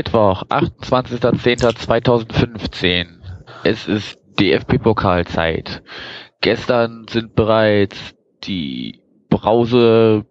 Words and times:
Mittwoch, 0.00 0.44
28.10.2015. 0.44 3.06
Es 3.64 3.86
ist 3.86 4.18
DFB-Pokalzeit. 4.40 5.82
Gestern 6.40 7.04
sind 7.06 7.34
bereits 7.34 8.14
die 8.44 9.02
Brause 9.28 10.24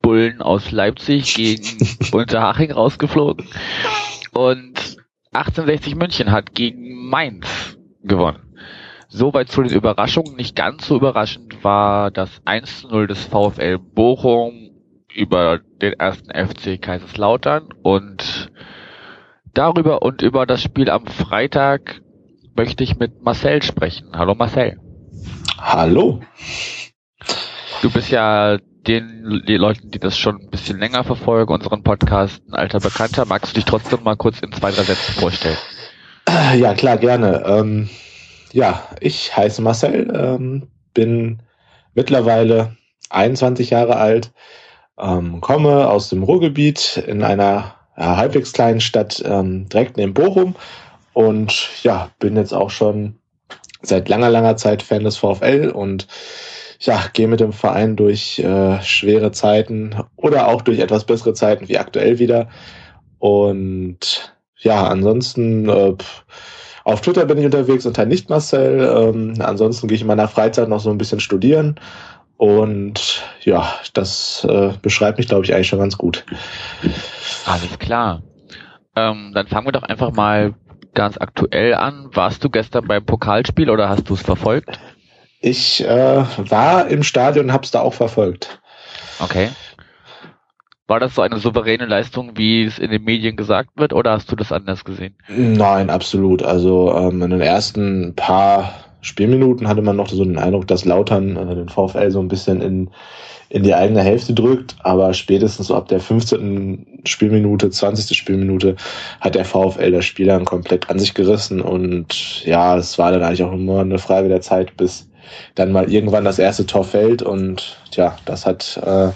Bullen 0.00 0.40
aus 0.40 0.70
Leipzig 0.70 1.34
gegen 1.34 1.86
Unterhaching 2.12 2.72
rausgeflogen. 2.72 3.46
Und 4.32 4.96
1860 5.34 5.96
München 5.96 6.32
hat 6.32 6.54
gegen 6.54 7.10
Mainz 7.10 7.76
gewonnen. 8.02 8.56
Soweit 9.08 9.50
zu 9.50 9.64
den 9.64 9.74
Überraschungen. 9.74 10.36
Nicht 10.36 10.56
ganz 10.56 10.86
so 10.86 10.96
überraschend 10.96 11.62
war 11.62 12.10
das 12.10 12.40
1 12.46 12.80
zu 12.80 12.88
0 12.88 13.08
des 13.08 13.26
VfL 13.26 13.78
Bochum 13.78 14.70
über 15.14 15.60
den 15.82 15.92
ersten 15.92 16.30
FC 16.30 16.80
Kaiserslautern 16.80 17.68
und 17.82 18.50
darüber 19.54 20.02
und 20.02 20.22
über 20.22 20.46
das 20.46 20.62
Spiel 20.62 20.90
am 20.90 21.06
Freitag 21.06 22.02
möchte 22.56 22.84
ich 22.84 22.98
mit 22.98 23.22
Marcel 23.22 23.62
sprechen. 23.62 24.08
Hallo 24.12 24.34
Marcel. 24.34 24.78
Hallo. 25.58 26.20
Du 27.82 27.90
bist 27.90 28.10
ja 28.10 28.58
den 28.86 29.42
die 29.46 29.56
Leuten, 29.56 29.90
die 29.90 29.98
das 29.98 30.18
schon 30.18 30.36
ein 30.40 30.50
bisschen 30.50 30.78
länger 30.78 31.04
verfolgen, 31.04 31.52
unseren 31.52 31.82
Podcast, 31.82 32.42
ein 32.48 32.54
alter 32.54 32.80
Bekannter. 32.80 33.24
Magst 33.24 33.52
du 33.52 33.54
dich 33.54 33.64
trotzdem 33.64 34.02
mal 34.02 34.16
kurz 34.16 34.40
in 34.40 34.52
zwei, 34.52 34.70
drei 34.70 34.82
Sätzen 34.82 35.14
vorstellen? 35.14 35.56
Ja, 36.56 36.74
klar, 36.74 36.96
gerne. 36.96 37.44
Ähm, 37.46 37.88
ja, 38.52 38.82
ich 39.00 39.36
heiße 39.36 39.62
Marcel, 39.62 40.12
ähm, 40.14 40.68
bin 40.94 41.42
mittlerweile 41.94 42.76
21 43.10 43.70
Jahre 43.70 43.96
alt, 43.96 44.32
ähm, 44.98 45.40
komme 45.40 45.88
aus 45.88 46.08
dem 46.08 46.22
Ruhrgebiet 46.22 46.96
in 47.06 47.22
einer 47.22 47.74
halbwegs 47.96 48.52
kleinen 48.52 48.80
Stadt 48.80 49.22
ähm, 49.24 49.68
direkt 49.68 49.96
neben 49.96 50.14
Bochum 50.14 50.54
und 51.12 51.68
ja, 51.82 52.10
bin 52.18 52.36
jetzt 52.36 52.52
auch 52.52 52.70
schon 52.70 53.16
seit 53.82 54.08
langer, 54.08 54.30
langer 54.30 54.56
Zeit 54.56 54.82
Fan 54.82 55.04
des 55.04 55.16
VfL 55.16 55.70
und 55.74 56.06
ja, 56.80 57.04
gehe 57.12 57.28
mit 57.28 57.40
dem 57.40 57.52
Verein 57.52 57.96
durch 57.96 58.38
äh, 58.40 58.82
schwere 58.82 59.32
Zeiten 59.32 59.96
oder 60.16 60.48
auch 60.48 60.62
durch 60.62 60.80
etwas 60.80 61.04
bessere 61.04 61.34
Zeiten 61.34 61.68
wie 61.68 61.78
aktuell 61.78 62.18
wieder. 62.18 62.48
Und 63.18 64.34
ja, 64.58 64.86
ansonsten 64.86 65.68
äh, 65.68 65.94
auf 66.84 67.00
Twitter 67.00 67.24
bin 67.24 67.38
ich 67.38 67.46
unterwegs 67.46 67.86
unter 67.86 68.04
nicht 68.04 68.28
Marcel. 68.28 68.80
Ähm, 68.80 69.34
ansonsten 69.40 69.88
gehe 69.88 69.94
ich 69.94 70.02
in 70.02 70.06
meiner 70.06 70.28
Freizeit 70.28 70.68
noch 70.68 70.80
so 70.80 70.90
ein 70.90 70.98
bisschen 70.98 71.20
studieren. 71.20 71.76
Und 72.36 73.22
ja, 73.42 73.74
das 73.92 74.44
äh, 74.48 74.72
beschreibt 74.82 75.18
mich, 75.18 75.28
glaube 75.28 75.44
ich, 75.44 75.54
eigentlich 75.54 75.68
schon 75.68 75.78
ganz 75.78 75.96
gut. 75.96 76.24
Alles 77.46 77.78
klar. 77.78 78.22
Ähm, 78.96 79.32
dann 79.34 79.46
fangen 79.46 79.66
wir 79.66 79.72
doch 79.72 79.82
einfach 79.82 80.12
mal 80.12 80.54
ganz 80.94 81.18
aktuell 81.18 81.74
an. 81.74 82.08
Warst 82.12 82.42
du 82.44 82.50
gestern 82.50 82.86
beim 82.86 83.04
Pokalspiel 83.04 83.70
oder 83.70 83.88
hast 83.88 84.08
du 84.08 84.14
es 84.14 84.22
verfolgt? 84.22 84.78
Ich 85.40 85.84
äh, 85.84 86.24
war 86.50 86.88
im 86.88 87.02
Stadion 87.02 87.46
und 87.46 87.52
habe 87.52 87.64
es 87.64 87.70
da 87.70 87.80
auch 87.80 87.94
verfolgt. 87.94 88.60
Okay. 89.18 89.50
War 90.86 91.00
das 91.00 91.14
so 91.14 91.22
eine 91.22 91.38
souveräne 91.38 91.86
Leistung, 91.86 92.36
wie 92.36 92.64
es 92.64 92.78
in 92.78 92.90
den 92.90 93.04
Medien 93.04 93.36
gesagt 93.36 93.70
wird, 93.76 93.92
oder 93.92 94.12
hast 94.12 94.30
du 94.30 94.36
das 94.36 94.52
anders 94.52 94.84
gesehen? 94.84 95.16
Nein, 95.28 95.88
absolut. 95.88 96.42
Also 96.42 96.94
ähm, 96.94 97.22
in 97.22 97.30
den 97.30 97.40
ersten 97.40 98.14
paar 98.14 98.74
Spielminuten 99.04 99.68
hatte 99.68 99.82
man 99.82 99.96
noch 99.96 100.08
so 100.08 100.24
den 100.24 100.38
Eindruck, 100.38 100.66
dass 100.66 100.86
Lautern 100.86 101.36
äh, 101.36 101.54
den 101.54 101.68
VfL 101.68 102.10
so 102.10 102.20
ein 102.20 102.28
bisschen 102.28 102.62
in, 102.62 102.90
in 103.50 103.62
die 103.62 103.74
eigene 103.74 104.02
Hälfte 104.02 104.32
drückt, 104.32 104.76
aber 104.80 105.12
spätestens 105.12 105.66
so 105.66 105.74
ab 105.74 105.88
der 105.88 106.00
15. 106.00 107.02
Spielminute, 107.04 107.68
20. 107.68 108.16
Spielminute 108.16 108.76
hat 109.20 109.34
der 109.34 109.44
VfL 109.44 109.90
das 109.90 110.06
Spiel 110.06 110.26
dann 110.26 110.46
komplett 110.46 110.88
an 110.88 110.98
sich 110.98 111.12
gerissen 111.12 111.60
und 111.60 112.46
ja, 112.46 112.78
es 112.78 112.98
war 112.98 113.12
dann 113.12 113.22
eigentlich 113.22 113.42
auch 113.42 113.54
nur 113.54 113.82
eine 113.82 113.98
Frage 113.98 114.28
der 114.28 114.40
Zeit, 114.40 114.74
bis 114.78 115.06
dann 115.54 115.70
mal 115.70 115.92
irgendwann 115.92 116.24
das 116.24 116.38
erste 116.38 116.64
Tor 116.64 116.84
fällt 116.84 117.20
und 117.20 117.78
ja, 117.92 118.16
das 118.24 118.46
hat 118.46 118.80
äh, 118.84 119.10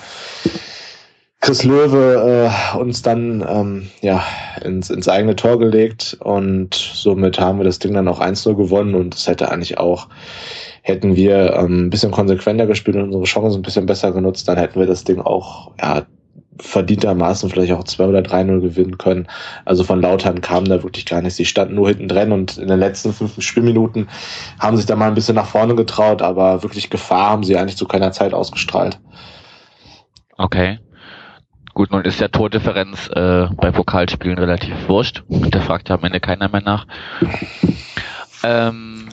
Chris 1.41 1.63
Löwe 1.63 2.51
äh, 2.51 2.77
uns 2.77 3.03
dann 3.03 3.47
ähm, 3.49 3.91
ja 4.01 4.25
ins, 4.65 4.91
ins 4.91 5.09
eigene 5.09 5.37
Tor 5.37 5.59
gelegt 5.59 6.17
und 6.21 6.75
somit 6.75 7.39
haben 7.39 7.59
wir 7.59 7.65
das 7.65 7.79
Ding 7.79 7.95
dann 7.95 8.09
auch 8.09 8.21
1-0 8.21 8.55
gewonnen 8.57 8.95
und 8.95 9.15
es 9.15 9.29
hätte 9.29 9.51
eigentlich 9.51 9.79
auch 9.79 10.09
hätten 10.83 11.17
wir 11.17 11.55
ähm, 11.55 11.87
ein 11.87 11.91
bisschen 11.91 12.11
konsequenter 12.11 12.67
gespielt 12.67 12.97
und 12.97 13.05
unsere 13.05 13.25
Chancen 13.25 13.61
ein 13.61 13.63
bisschen 13.63 13.87
besser 13.87 14.11
genutzt, 14.13 14.49
dann 14.49 14.57
hätten 14.57 14.81
wir 14.81 14.87
das 14.87 15.05
Ding 15.05 15.21
auch 15.21 15.73
ja, 15.81 16.07
verdientermaßen 16.61 17.51
vielleicht 17.51 17.73
auch 17.73 17.85
2 17.85 18.07
oder 18.07 18.21
3-0 18.21 18.61
gewinnen 18.61 18.99
können. 18.99 19.29
Also 19.65 19.85
von 19.85 20.01
Lautern 20.01 20.41
kam 20.41 20.65
da 20.65 20.83
wirklich 20.83 21.07
gar 21.07 21.23
nichts. 21.23 21.37
Sie 21.37 21.45
standen 21.45 21.75
nur 21.75 21.89
hinten 21.89 22.09
drin 22.09 22.33
und 22.33 22.59
in 22.59 22.69
den 22.69 22.81
letzten 22.81 23.13
fünf 23.13 23.41
Spielminuten 23.41 24.09
haben 24.59 24.77
sich 24.77 24.87
da 24.87 24.97
mal 24.97 25.09
ein 25.09 25.15
bisschen 25.15 25.37
nach 25.37 25.47
vorne 25.47 25.75
getraut, 25.75 26.23
aber 26.23 26.63
wirklich 26.63 26.91
Gefahr 26.91 27.31
haben 27.31 27.45
sie 27.45 27.57
eigentlich 27.57 27.77
zu 27.77 27.87
keiner 27.87 28.13
Zeit 28.13 28.35
ausgestrahlt. 28.35 28.99
Okay. 30.37 30.79
Gut, 31.79 31.93
nun 31.93 32.03
ist 32.03 32.19
ja 32.19 32.27
Tordifferenz 32.27 33.07
äh, 33.07 33.47
bei 33.55 33.71
Pokalspielen 33.71 34.37
relativ 34.37 34.89
wurscht. 34.89 35.23
Da 35.29 35.61
fragt 35.61 35.89
ja 35.89 35.95
am 35.95 36.03
Ende 36.03 36.19
keiner 36.19 36.49
mehr 36.49 36.61
nach. 36.61 36.89
Ähm, 38.43 39.11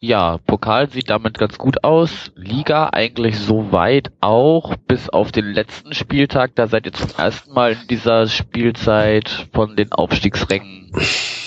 ja, 0.00 0.38
Pokal 0.38 0.90
sieht 0.90 1.10
damit 1.10 1.38
ganz 1.38 1.56
gut 1.56 1.84
aus. 1.84 2.32
Liga 2.34 2.90
eigentlich 2.92 3.38
soweit 3.38 4.10
auch, 4.20 4.74
bis 4.88 5.08
auf 5.08 5.30
den 5.30 5.44
letzten 5.44 5.94
Spieltag. 5.94 6.56
Da 6.56 6.66
seid 6.66 6.86
ihr 6.86 6.92
zum 6.92 7.10
ersten 7.16 7.52
Mal 7.52 7.74
in 7.74 7.86
dieser 7.86 8.26
Spielzeit 8.26 9.46
von 9.52 9.76
den 9.76 9.92
Aufstiegsrängen 9.92 10.90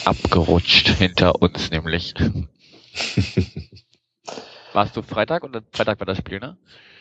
abgerutscht 0.05 0.87
hinter 0.87 1.41
uns 1.41 1.69
nämlich. 1.69 2.13
Warst 4.71 4.95
du 4.95 5.01
Freitag 5.01 5.43
oder 5.43 5.63
Freitag 5.73 5.99
war 5.99 6.05
das 6.05 6.19
Spiel, 6.19 6.39
ne? 6.39 6.55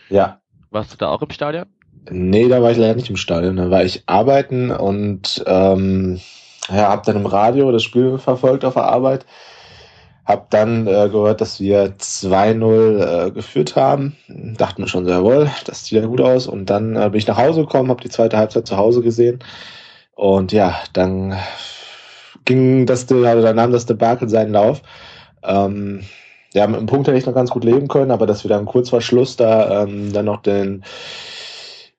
Ja. 0.09 0.41
Warst 0.71 0.93
du 0.93 0.97
da 0.97 1.11
auch 1.11 1.23
im 1.23 1.31
Stadion? 1.31 1.67
Nee, 2.11 2.49
da 2.49 2.63
war 2.63 2.71
ich 2.71 2.79
leider 2.79 2.95
nicht 2.95 3.11
im 3.11 3.17
Stadion. 3.17 3.57
Da 3.57 3.71
war 3.71 3.85
ich 3.85 4.05
arbeiten 4.07 4.71
und 4.71 5.43
ähm, 5.47 6.21
ja, 6.69 6.89
hab 6.89 7.05
dann 7.05 7.17
im 7.17 7.27
Radio 7.27 7.71
das 7.73 7.83
Spiel 7.83 8.19
verfolgt 8.19 8.65
auf 8.65 8.75
der 8.75 8.85
Arbeit 8.85 9.27
hab 10.27 10.51
dann 10.51 10.89
äh, 10.89 11.09
gehört, 11.09 11.41
dass 11.41 11.61
wir 11.61 11.97
2-0 11.97 13.29
äh, 13.29 13.31
geführt 13.31 13.77
haben. 13.77 14.17
Dachte 14.29 14.81
mir 14.81 14.89
schon, 14.89 15.07
jawohl, 15.07 15.49
das 15.65 15.87
sieht 15.87 16.03
ja 16.03 16.07
gut 16.07 16.21
aus. 16.21 16.49
Und 16.49 16.69
dann 16.69 16.97
äh, 16.97 17.09
bin 17.11 17.15
ich 17.15 17.29
nach 17.29 17.39
Hause 17.39 17.61
gekommen, 17.61 17.91
habe 17.91 18.03
die 18.03 18.11
zweite 18.11 18.37
Halbzeit 18.37 18.67
zu 18.67 18.77
Hause 18.77 19.03
gesehen. 19.03 19.39
Und 20.17 20.51
ja, 20.51 20.75
dann 20.93 21.37
ging 22.45 22.87
das, 22.87 23.11
also 23.11 23.43
dann 23.43 23.57
nahm 23.57 23.71
das 23.71 23.87
Debakel 23.87 24.29
seinen 24.29 24.53
Lauf. 24.53 24.83
Ähm, 25.45 26.03
ja, 26.55 26.67
mit 26.67 26.79
einem 26.79 26.87
Punkt 26.87 27.07
hätte 27.07 27.19
ich 27.19 27.27
noch 27.27 27.35
ganz 27.35 27.51
gut 27.51 27.63
leben 27.63 27.87
können, 27.87 28.11
aber 28.11 28.27
dass 28.27 28.43
wir 28.43 28.49
dann 28.49 28.67
kurz 28.67 28.91
vor 28.91 29.03
Schluss 29.03 29.37
da 29.37 29.85
ähm, 29.85 30.13
dann 30.13 30.25
noch 30.25 30.43
den 30.43 30.83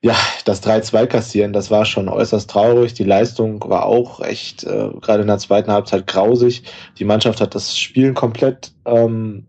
ja, 0.01 0.15
das 0.45 0.61
3-2 0.63 1.07
kassieren, 1.07 1.53
das 1.53 1.71
war 1.71 1.85
schon 1.85 2.07
äußerst 2.07 2.49
traurig. 2.49 2.93
Die 2.93 3.03
Leistung 3.03 3.63
war 3.67 3.85
auch 3.85 4.21
echt, 4.21 4.63
äh, 4.63 4.91
gerade 5.01 5.21
in 5.21 5.27
der 5.27 5.39
zweiten 5.39 5.71
Halbzeit, 5.71 6.05
grausig. 6.07 6.63
Die 6.99 7.05
Mannschaft 7.05 7.41
hat 7.41 7.55
das 7.55 7.77
Spielen 7.77 8.13
komplett 8.13 8.73
ähm, 8.85 9.47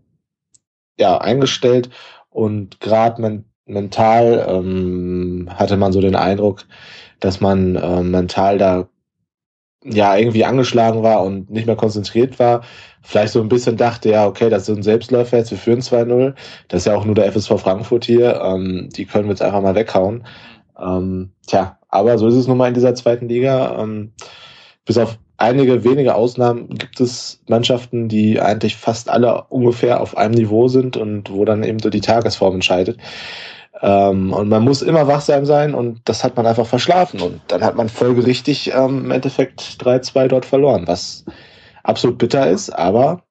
ja, 0.97 1.17
eingestellt 1.19 1.89
und 2.29 2.79
gerade 2.79 3.21
men 3.21 3.45
mental 3.65 4.45
ähm, 4.49 5.47
hatte 5.53 5.77
man 5.77 5.91
so 5.93 6.01
den 6.01 6.15
Eindruck, 6.15 6.65
dass 7.19 7.39
man 7.39 7.75
äh, 7.75 8.01
mental 8.01 8.57
da 8.57 8.89
ja 9.83 10.15
irgendwie 10.17 10.45
angeschlagen 10.45 11.03
war 11.03 11.23
und 11.23 11.49
nicht 11.49 11.65
mehr 11.65 11.75
konzentriert 11.75 12.39
war. 12.39 12.61
Vielleicht 13.01 13.33
so 13.33 13.41
ein 13.41 13.49
bisschen 13.49 13.77
dachte, 13.77 14.09
ja, 14.09 14.27
okay, 14.27 14.49
das 14.49 14.69
ein 14.69 14.83
Selbstläufer 14.83 15.37
jetzt, 15.37 15.51
wir 15.51 15.57
führen 15.57 15.79
2-0. 15.79 16.33
Das 16.67 16.81
ist 16.81 16.85
ja 16.85 16.95
auch 16.95 17.05
nur 17.05 17.15
der 17.15 17.31
FSV 17.31 17.59
Frankfurt 17.59 18.05
hier. 18.05 18.41
Ähm, 18.43 18.89
die 18.95 19.05
können 19.05 19.25
wir 19.25 19.31
jetzt 19.31 19.41
einfach 19.41 19.61
mal 19.61 19.75
weghauen. 19.75 20.25
Ähm, 20.77 21.31
tja, 21.47 21.77
aber 21.87 22.17
so 22.17 22.27
ist 22.27 22.35
es 22.35 22.47
nun 22.47 22.57
mal 22.57 22.67
in 22.67 22.73
dieser 22.73 22.95
zweiten 22.95 23.29
Liga. 23.29 23.81
Ähm, 23.81 24.11
bis 24.85 24.97
auf 24.97 25.17
einige 25.37 25.83
wenige 25.83 26.15
Ausnahmen 26.15 26.69
gibt 26.69 26.99
es 26.99 27.41
Mannschaften, 27.47 28.09
die 28.09 28.41
eigentlich 28.41 28.75
fast 28.75 29.09
alle 29.09 29.45
ungefähr 29.45 30.01
auf 30.01 30.17
einem 30.17 30.33
Niveau 30.33 30.67
sind 30.67 30.97
und 30.97 31.31
wo 31.31 31.45
dann 31.45 31.63
eben 31.63 31.79
so 31.79 31.89
die 31.89 32.01
Tagesform 32.01 32.55
entscheidet. 32.55 32.99
Ähm, 33.81 34.33
und 34.33 34.49
man 34.49 34.63
muss 34.63 34.81
immer 34.81 35.07
wachsam 35.07 35.45
sein 35.45 35.73
und 35.73 36.01
das 36.05 36.23
hat 36.23 36.35
man 36.35 36.45
einfach 36.45 36.65
verschlafen. 36.65 37.21
Und 37.21 37.41
dann 37.47 37.63
hat 37.63 37.75
man 37.75 37.89
folgerichtig 37.89 38.73
ähm, 38.73 39.05
im 39.05 39.11
Endeffekt 39.11 39.61
3-2 39.61 40.27
dort 40.27 40.45
verloren, 40.45 40.87
was 40.87 41.25
absolut 41.83 42.17
bitter 42.17 42.49
ist, 42.49 42.69
aber 42.69 43.23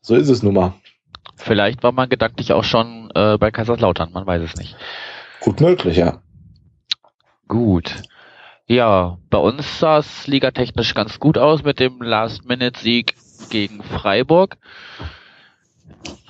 so 0.00 0.14
ist 0.14 0.28
es 0.28 0.42
nun 0.42 0.54
mal. 0.54 0.74
Vielleicht 1.36 1.82
war 1.82 1.92
man 1.92 2.08
gedanklich 2.08 2.52
auch 2.52 2.64
schon 2.64 3.10
äh, 3.14 3.36
bei 3.38 3.50
Kaiserslautern, 3.50 4.12
man 4.12 4.26
weiß 4.26 4.42
es 4.42 4.56
nicht. 4.56 4.76
Gut 5.40 5.60
möglich, 5.60 5.96
ja. 5.96 6.22
Gut. 7.46 8.02
Ja, 8.66 9.18
bei 9.30 9.38
uns 9.38 9.78
sah 9.78 9.98
es 9.98 10.26
ligatechnisch 10.26 10.94
ganz 10.94 11.18
gut 11.18 11.38
aus 11.38 11.62
mit 11.62 11.80
dem 11.80 12.02
Last-Minute-Sieg 12.02 13.14
gegen 13.50 13.82
Freiburg. 13.82 14.56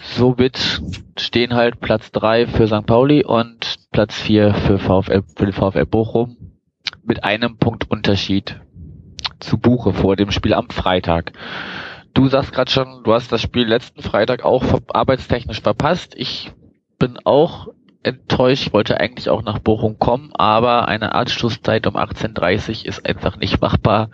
Somit 0.00 0.82
stehen 1.18 1.54
halt 1.54 1.80
Platz 1.80 2.10
drei 2.10 2.46
für 2.46 2.66
St. 2.66 2.86
Pauli 2.86 3.24
und 3.24 3.76
Platz 3.92 4.14
vier 4.14 4.54
für, 4.54 4.78
VfL, 4.78 5.22
für 5.36 5.46
den 5.46 5.52
VfL 5.52 5.86
Bochum 5.86 6.36
mit 7.04 7.24
einem 7.24 7.58
Punkt 7.58 7.90
Unterschied 7.90 8.60
zu 9.40 9.58
Buche 9.58 9.92
vor 9.92 10.16
dem 10.16 10.30
Spiel 10.30 10.54
am 10.54 10.70
Freitag. 10.70 11.32
Du 12.14 12.28
sagst 12.28 12.52
gerade 12.52 12.70
schon, 12.70 13.02
du 13.04 13.12
hast 13.12 13.30
das 13.30 13.42
Spiel 13.42 13.66
letzten 13.66 14.02
Freitag 14.02 14.44
auch 14.44 14.64
arbeitstechnisch 14.88 15.60
verpasst. 15.60 16.14
Ich 16.16 16.52
bin 16.98 17.18
auch 17.24 17.68
enttäuscht. 18.02 18.72
Wollte 18.72 18.98
eigentlich 18.98 19.30
auch 19.30 19.42
nach 19.42 19.58
Bochum 19.58 19.98
kommen, 19.98 20.32
aber 20.34 20.88
eine 20.88 21.14
Anschlusszeit 21.14 21.86
um 21.86 21.96
18.30 21.96 22.80
Uhr 22.80 22.86
ist 22.86 23.06
einfach 23.06 23.36
nicht 23.36 23.60
machbar, 23.60 24.10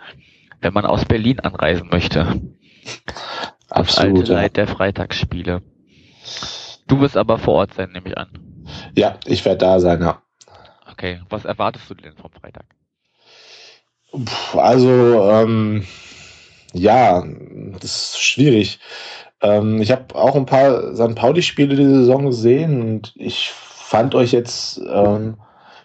wenn 0.61 0.73
man 0.73 0.85
aus 0.85 1.05
Berlin 1.05 1.39
anreisen 1.39 1.89
möchte. 1.91 2.41
Absolut. 3.75 4.19
alte 4.19 4.33
Leid 4.33 4.57
der 4.57 4.67
Freitagsspiele. 4.67 5.61
Du 6.87 6.99
wirst 7.01 7.17
aber 7.17 7.37
vor 7.37 7.55
Ort 7.55 7.73
sein, 7.73 7.91
nehme 7.91 8.09
ich 8.09 8.17
an. 8.17 8.29
Ja, 8.95 9.17
ich 9.25 9.43
werde 9.45 9.59
da 9.59 9.79
sein, 9.79 10.01
ja. 10.01 10.21
Okay, 10.91 11.21
was 11.29 11.45
erwartest 11.45 11.89
du 11.89 11.93
denn 11.95 12.15
vom 12.15 12.31
Freitag? 12.31 12.65
Puh, 14.11 14.59
Also, 14.59 15.29
ähm, 15.29 15.85
ja, 16.73 17.23
das 17.79 18.13
ist 18.13 18.21
schwierig. 18.21 18.79
Ähm, 19.41 19.81
ich 19.81 19.91
habe 19.91 20.15
auch 20.15 20.35
ein 20.35 20.45
paar 20.45 20.95
St. 20.95 21.15
Pauli-Spiele 21.15 21.75
diese 21.75 21.99
Saison 21.99 22.27
gesehen 22.27 22.81
und 22.81 23.13
ich 23.15 23.49
fand 23.51 24.15
euch 24.15 24.31
jetzt 24.31 24.79
ähm, 24.89 25.35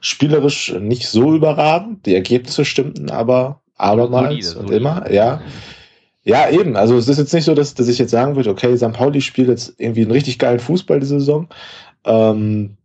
spielerisch 0.01 0.73
nicht 0.75 1.09
so 1.09 1.35
überragend. 1.35 2.07
Die 2.07 2.15
Ergebnisse 2.15 2.65
stimmten 2.65 3.11
aber 3.11 3.61
abermals 3.77 4.53
Solide, 4.53 4.59
und 4.61 4.67
solide. 4.69 4.77
immer, 4.77 5.11
ja. 5.11 5.41
Ja, 6.23 6.51
eben. 6.51 6.77
Also 6.77 6.97
es 6.97 7.09
ist 7.09 7.19
jetzt 7.19 7.33
nicht 7.33 7.45
so, 7.45 7.55
dass, 7.55 7.75
dass 7.75 7.89
ich 7.89 7.99
jetzt 7.99 8.11
sagen 8.11 8.37
würde, 8.37 8.51
okay, 8.51 8.77
St. 8.77 8.93
Pauli 8.93 9.21
spielt 9.21 9.49
jetzt 9.49 9.75
irgendwie 9.79 10.03
einen 10.03 10.11
richtig 10.11 10.39
geilen 10.39 10.59
Fußball 10.61 11.01
diese 11.01 11.19
Saison. 11.21 11.49
Ähm, 12.05 12.77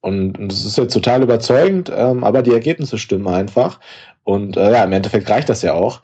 und 0.00 0.52
es 0.52 0.64
ist 0.64 0.78
jetzt 0.78 0.92
total 0.92 1.22
überzeugend, 1.22 1.90
ähm, 1.94 2.22
aber 2.22 2.42
die 2.42 2.52
Ergebnisse 2.52 2.98
stimmen 2.98 3.26
einfach. 3.26 3.80
Und 4.22 4.56
äh, 4.56 4.72
ja, 4.72 4.84
im 4.84 4.92
Endeffekt 4.92 5.28
reicht 5.28 5.48
das 5.48 5.62
ja 5.62 5.74
auch. 5.74 6.02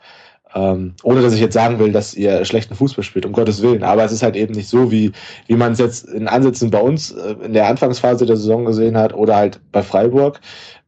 Ähm, 0.53 0.95
ohne 1.03 1.21
dass 1.21 1.33
ich 1.33 1.41
jetzt 1.41 1.53
sagen 1.53 1.79
will, 1.79 1.91
dass 1.91 2.13
ihr 2.13 2.45
schlechten 2.45 2.75
Fußball 2.75 3.03
spielt, 3.03 3.25
um 3.25 3.33
Gottes 3.33 3.61
Willen. 3.61 3.83
Aber 3.83 4.03
es 4.03 4.11
ist 4.11 4.23
halt 4.23 4.35
eben 4.35 4.53
nicht 4.53 4.69
so, 4.69 4.91
wie, 4.91 5.11
wie 5.47 5.55
man 5.55 5.73
es 5.73 5.79
jetzt 5.79 6.07
in 6.07 6.27
Ansätzen 6.27 6.71
bei 6.71 6.79
uns 6.79 7.11
äh, 7.11 7.35
in 7.43 7.53
der 7.53 7.67
Anfangsphase 7.67 8.25
der 8.25 8.37
Saison 8.37 8.65
gesehen 8.65 8.97
hat 8.97 9.13
oder 9.13 9.35
halt 9.35 9.59
bei 9.71 9.83
Freiburg. 9.83 10.39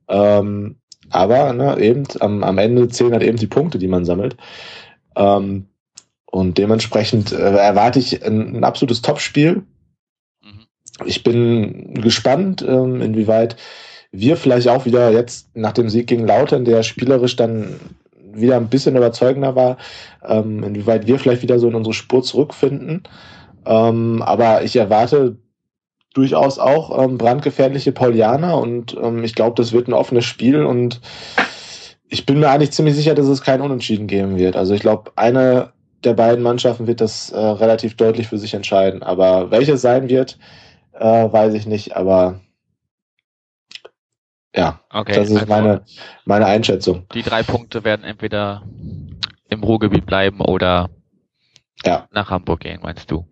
Ähm, 0.07 0.77
aber 1.09 1.53
ne, 1.53 1.79
eben 1.79 2.03
am, 2.19 2.43
am 2.43 2.57
Ende 2.57 2.87
zählen 2.89 3.13
halt 3.13 3.23
eben 3.23 3.37
die 3.37 3.47
Punkte, 3.47 3.77
die 3.77 3.87
man 3.87 4.05
sammelt. 4.05 4.37
Ähm, 5.15 5.67
und 6.29 6.57
dementsprechend 6.57 7.31
äh, 7.31 7.35
erwarte 7.35 7.99
ich 7.99 8.23
ein, 8.23 8.57
ein 8.57 8.63
absolutes 8.63 9.01
Topspiel. 9.01 9.63
Mhm. 10.43 10.67
Ich 11.05 11.23
bin 11.23 11.95
gespannt, 11.95 12.61
ähm, 12.67 13.01
inwieweit 13.01 13.55
wir 14.11 14.37
vielleicht 14.37 14.67
auch 14.67 14.85
wieder 14.85 15.11
jetzt 15.11 15.55
nach 15.55 15.73
dem 15.73 15.89
Sieg 15.89 16.07
gegen 16.07 16.27
Lautern, 16.27 16.65
der 16.65 16.83
spielerisch 16.83 17.35
dann 17.35 17.79
wieder 18.33 18.57
ein 18.57 18.69
bisschen 18.69 18.95
überzeugender 18.95 19.55
war, 19.55 19.77
ähm, 20.23 20.63
inwieweit 20.63 21.07
wir 21.07 21.19
vielleicht 21.19 21.41
wieder 21.41 21.59
so 21.59 21.67
in 21.67 21.75
unsere 21.75 21.93
Spur 21.93 22.23
zurückfinden. 22.23 23.03
Ähm, 23.65 24.21
aber 24.21 24.63
ich 24.63 24.75
erwarte 24.75 25.37
durchaus 26.13 26.57
auch 26.57 27.03
ähm, 27.03 27.17
brandgefährliche 27.17 27.91
Paulianer 27.91 28.57
und 28.57 28.95
ähm, 29.01 29.23
ich 29.23 29.35
glaube, 29.35 29.55
das 29.55 29.71
wird 29.71 29.87
ein 29.87 29.93
offenes 29.93 30.25
Spiel 30.25 30.63
und 30.63 31.01
ich 32.09 32.25
bin 32.25 32.39
mir 32.39 32.49
eigentlich 32.49 32.71
ziemlich 32.71 32.95
sicher, 32.95 33.13
dass 33.13 33.27
es 33.27 33.41
kein 33.41 33.61
Unentschieden 33.61 34.07
geben 34.07 34.37
wird. 34.37 34.55
Also 34.55 34.73
ich 34.73 34.81
glaube, 34.81 35.11
eine 35.15 35.73
der 36.03 36.13
beiden 36.13 36.43
Mannschaften 36.43 36.87
wird 36.87 37.01
das 37.01 37.31
äh, 37.31 37.37
relativ 37.39 37.95
deutlich 37.97 38.27
für 38.27 38.37
sich 38.37 38.53
entscheiden. 38.53 39.03
Aber 39.03 39.51
welches 39.51 39.81
sein 39.81 40.09
wird, 40.09 40.37
äh, 40.93 41.05
weiß 41.31 41.53
ich 41.55 41.65
nicht. 41.67 41.95
Aber 41.95 42.39
ja, 44.55 44.81
Okay, 44.89 45.13
das 45.13 45.29
ist 45.29 45.47
also 45.47 45.47
meine, 45.47 45.83
meine 46.25 46.45
Einschätzung. 46.45 47.07
die 47.13 47.23
drei 47.23 47.43
Punkte 47.43 47.83
werden 47.83 48.03
entweder 48.05 48.63
im 49.49 49.63
Ruhrgebiet 49.63 50.05
bleiben 50.05 50.41
oder 50.41 50.89
Ja, 51.85 52.07
nach 52.11 52.29
Hamburg 52.31 52.61
gehen, 52.61 52.81
meinst 52.81 53.11
du? 53.11 53.27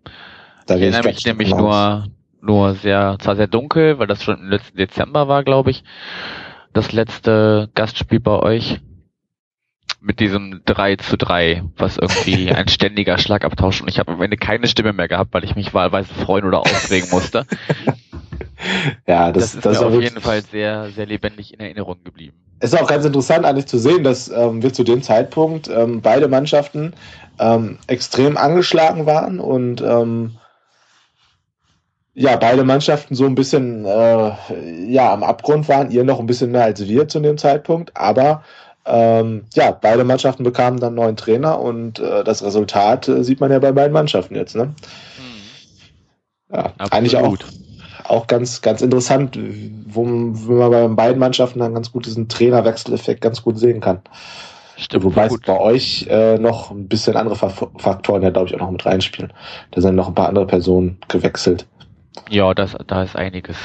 da 0.66 0.76
Ich 0.76 0.82
erinnere 0.82 1.02
mich 1.04 1.24
nämlich 1.24 1.50
von 1.50 1.60
aus. 1.60 1.94
nur, 2.00 2.08
nur 2.40 2.74
sehr, 2.74 3.16
zwar 3.20 3.36
sehr 3.36 3.48
dunkel, 3.48 3.98
weil 3.98 4.06
das 4.06 4.22
schon 4.22 4.38
im 4.38 4.48
letzten 4.50 4.76
Dezember 4.78 5.28
war, 5.28 5.44
glaube 5.44 5.70
ich, 5.70 5.84
das 6.72 6.92
letzte 6.92 7.70
Gastspiel 7.74 8.20
bei 8.20 8.38
euch 8.38 8.80
mit 10.06 10.20
diesem 10.20 10.62
3 10.64 10.96
zu 10.96 11.16
3, 11.16 11.64
was 11.76 11.98
irgendwie 11.98 12.50
ein 12.54 12.68
ständiger 12.68 13.18
Schlagabtausch 13.18 13.82
und 13.82 13.88
ich 13.88 13.98
habe 13.98 14.12
am 14.12 14.22
Ende 14.22 14.36
keine 14.36 14.68
Stimme 14.68 14.92
mehr 14.92 15.08
gehabt, 15.08 15.34
weil 15.34 15.44
ich 15.44 15.56
mich 15.56 15.74
wahlweise 15.74 16.14
freuen 16.14 16.44
oder 16.44 16.60
aufregen 16.60 17.10
musste. 17.10 17.44
Ja, 19.06 19.32
Das, 19.32 19.44
das, 19.44 19.54
ist 19.54 19.66
das, 19.66 19.80
mir 19.80 19.86
auf 19.86 20.02
jeden 20.02 20.20
Fall 20.20 20.42
sehr, 20.42 20.90
sehr 20.90 21.06
lebendig 21.06 21.52
in 21.52 21.60
Erinnerung 21.60 21.98
geblieben. 22.04 22.36
ist 22.60 22.78
auch 22.78 22.86
ganz 22.86 23.04
interessant 23.04 23.44
eigentlich 23.44 23.66
zu 23.66 23.78
sehen, 23.78 24.02
dass 24.02 24.28
ähm, 24.28 24.62
wir 24.62 24.72
zu 24.72 24.82
dem 24.82 25.02
Zeitpunkt 25.02 25.68
ähm, 25.68 26.00
beide 26.00 26.26
Mannschaften 26.26 26.94
ähm, 27.38 27.78
extrem 27.86 28.36
angeschlagen 28.36 29.04
waren 29.06 29.40
und 29.40 29.82
ähm, 29.82 30.38
ja, 32.14 32.36
beide 32.36 32.64
Mannschaften 32.64 33.14
so 33.14 33.26
ein 33.26 33.34
bisschen 33.34 33.84
äh, 33.84 34.32
ja, 34.88 35.12
am 35.12 35.22
Abgrund 35.22 35.68
waren, 35.68 35.90
ihr 35.90 36.02
noch 36.02 36.18
ein 36.18 36.26
bisschen 36.26 36.50
mehr 36.50 36.64
als 36.64 36.86
wir 36.88 37.08
zu 37.08 37.20
dem 37.20 37.36
Zeitpunkt, 37.36 37.94
aber 37.94 38.42
ähm, 38.86 39.44
ja, 39.54 39.70
beide 39.72 40.04
Mannschaften 40.04 40.44
bekamen 40.44 40.80
dann 40.80 40.94
neuen 40.94 41.16
Trainer 41.16 41.60
und 41.60 41.98
äh, 41.98 42.24
das 42.24 42.42
Resultat 42.42 43.08
äh, 43.08 43.24
sieht 43.24 43.40
man 43.40 43.50
ja 43.50 43.58
bei 43.58 43.72
beiden 43.72 43.92
Mannschaften 43.92 44.34
jetzt. 44.34 44.54
Ne? 44.56 44.72
Ja, 46.52 46.72
eigentlich 46.90 47.16
auch, 47.16 47.36
auch 48.04 48.26
ganz, 48.28 48.62
ganz 48.62 48.80
interessant, 48.80 49.38
wo, 49.86 50.04
wo 50.04 50.52
man 50.54 50.70
bei 50.70 50.88
beiden 50.88 51.18
Mannschaften 51.18 51.58
dann 51.58 51.74
ganz 51.74 51.90
gut 51.90 52.06
diesen 52.06 52.28
Trainerwechseleffekt 52.28 53.20
ganz 53.20 53.42
gut 53.42 53.58
sehen 53.58 53.80
kann. 53.80 54.00
Stimmt, 54.76 55.04
Wobei 55.04 55.26
es 55.26 55.40
bei 55.40 55.58
euch 55.58 56.06
äh, 56.08 56.38
noch 56.38 56.70
ein 56.70 56.86
bisschen 56.86 57.16
andere 57.16 57.34
Fa- 57.34 57.70
Faktoren 57.78 58.22
ja, 58.22 58.30
glaube 58.30 58.48
ich, 58.48 58.54
auch 58.54 58.60
noch 58.60 58.70
mit 58.70 58.84
reinspielen. 58.84 59.32
Da 59.70 59.80
sind 59.80 59.94
noch 59.96 60.08
ein 60.08 60.14
paar 60.14 60.28
andere 60.28 60.46
Personen 60.46 60.98
gewechselt. 61.08 61.66
Ja, 62.28 62.54
das, 62.54 62.76
da 62.86 63.02
ist 63.02 63.16
einiges 63.16 63.56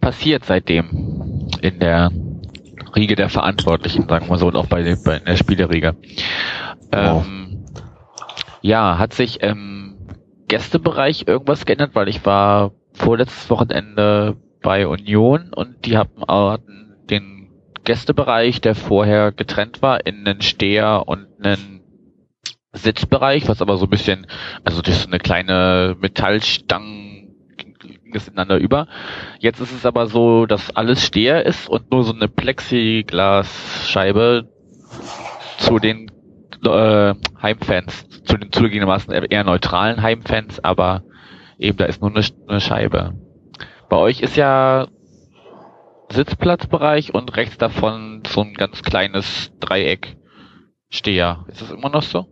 passiert 0.00 0.44
seitdem 0.44 1.48
in 1.62 1.78
der 1.78 2.10
Riege 2.94 3.16
der 3.16 3.28
Verantwortlichen, 3.28 4.08
sagen 4.08 4.28
wir 4.28 4.38
so, 4.38 4.48
und 4.48 4.56
auch 4.56 4.66
bei, 4.66 4.82
den- 4.82 5.02
bei 5.02 5.18
der 5.18 5.36
Spielerriege. 5.36 5.96
Genau. 6.90 7.20
Ähm, 7.20 7.64
ja, 8.62 8.98
hat 8.98 9.12
sich 9.14 9.42
im 9.42 9.96
Gästebereich 10.48 11.24
irgendwas 11.26 11.66
geändert, 11.66 11.94
weil 11.94 12.08
ich 12.08 12.24
war 12.24 12.72
vorletztes 12.92 13.50
Wochenende 13.50 14.36
bei 14.62 14.86
Union 14.86 15.52
und 15.54 15.84
die 15.84 15.98
hatten, 15.98 16.22
hatten 16.26 16.94
den 17.10 17.50
Gästebereich, 17.84 18.60
der 18.60 18.74
vorher 18.74 19.32
getrennt 19.32 19.82
war, 19.82 20.06
in 20.06 20.26
einen 20.26 20.40
Steher 20.40 21.06
und 21.06 21.26
einen 21.42 21.82
Sitzbereich, 22.72 23.46
was 23.48 23.60
aber 23.62 23.76
so 23.76 23.86
ein 23.86 23.90
bisschen, 23.90 24.26
also 24.64 24.80
das 24.82 24.96
ist 24.96 25.02
so 25.02 25.08
eine 25.08 25.18
kleine 25.18 25.96
Metallstangen 26.00 27.13
es 28.16 28.28
ineinander 28.28 28.58
über. 28.58 28.86
Jetzt 29.38 29.60
ist 29.60 29.72
es 29.72 29.86
aber 29.86 30.06
so, 30.06 30.44
dass 30.46 30.76
alles 30.76 31.04
Steher 31.04 31.46
ist 31.46 31.68
und 31.68 31.90
nur 31.90 32.04
so 32.04 32.12
eine 32.12 32.28
Plexiglasscheibe 32.28 34.48
zu 35.58 35.78
den 35.78 36.10
äh, 36.64 37.14
Heimfans, 37.40 38.06
zu 38.24 38.36
den 38.36 38.52
zugegebenermaßen 38.52 39.12
eher 39.12 39.44
neutralen 39.44 40.02
Heimfans, 40.02 40.62
aber 40.62 41.02
eben 41.58 41.78
da 41.78 41.86
ist 41.86 42.00
nur 42.00 42.10
eine, 42.10 42.24
eine 42.48 42.60
Scheibe. 42.60 43.14
Bei 43.88 43.96
euch 43.96 44.20
ist 44.20 44.36
ja 44.36 44.86
Sitzplatzbereich 46.10 47.14
und 47.14 47.36
rechts 47.36 47.58
davon 47.58 48.22
so 48.26 48.42
ein 48.42 48.54
ganz 48.54 48.82
kleines 48.82 49.52
Dreieck 49.60 50.16
Steher. 50.90 51.44
Ist 51.48 51.62
das 51.62 51.70
immer 51.70 51.90
noch 51.90 52.02
so? 52.02 52.26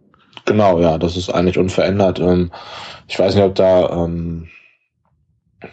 Genau, 0.45 0.81
ja, 0.81 0.99
das 0.99 1.17
ist 1.17 1.31
eigentlich 1.31 1.59
unverändert. 1.59 2.21
Ähm, 2.21 2.51
ich 3.09 3.19
weiß 3.19 3.35
nicht, 3.35 3.45
ob 3.45 3.55
da, 3.55 4.05
ähm, 4.05 4.49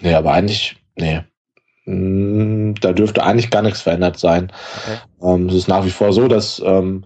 nee, 0.01 0.13
aber 0.13 0.33
eigentlich, 0.33 0.77
nee, 0.95 1.21
Mm, 1.89 2.75
da 2.81 2.93
dürfte 2.93 3.23
eigentlich 3.23 3.49
gar 3.49 3.63
nichts 3.63 3.81
verändert 3.81 4.19
sein. 4.19 4.51
Okay. 4.83 4.97
Ähm, 5.23 5.47
es 5.47 5.55
ist 5.55 5.67
nach 5.67 5.85
wie 5.85 5.89
vor 5.89 6.13
so, 6.13 6.27
dass, 6.27 6.61
ähm, 6.63 7.05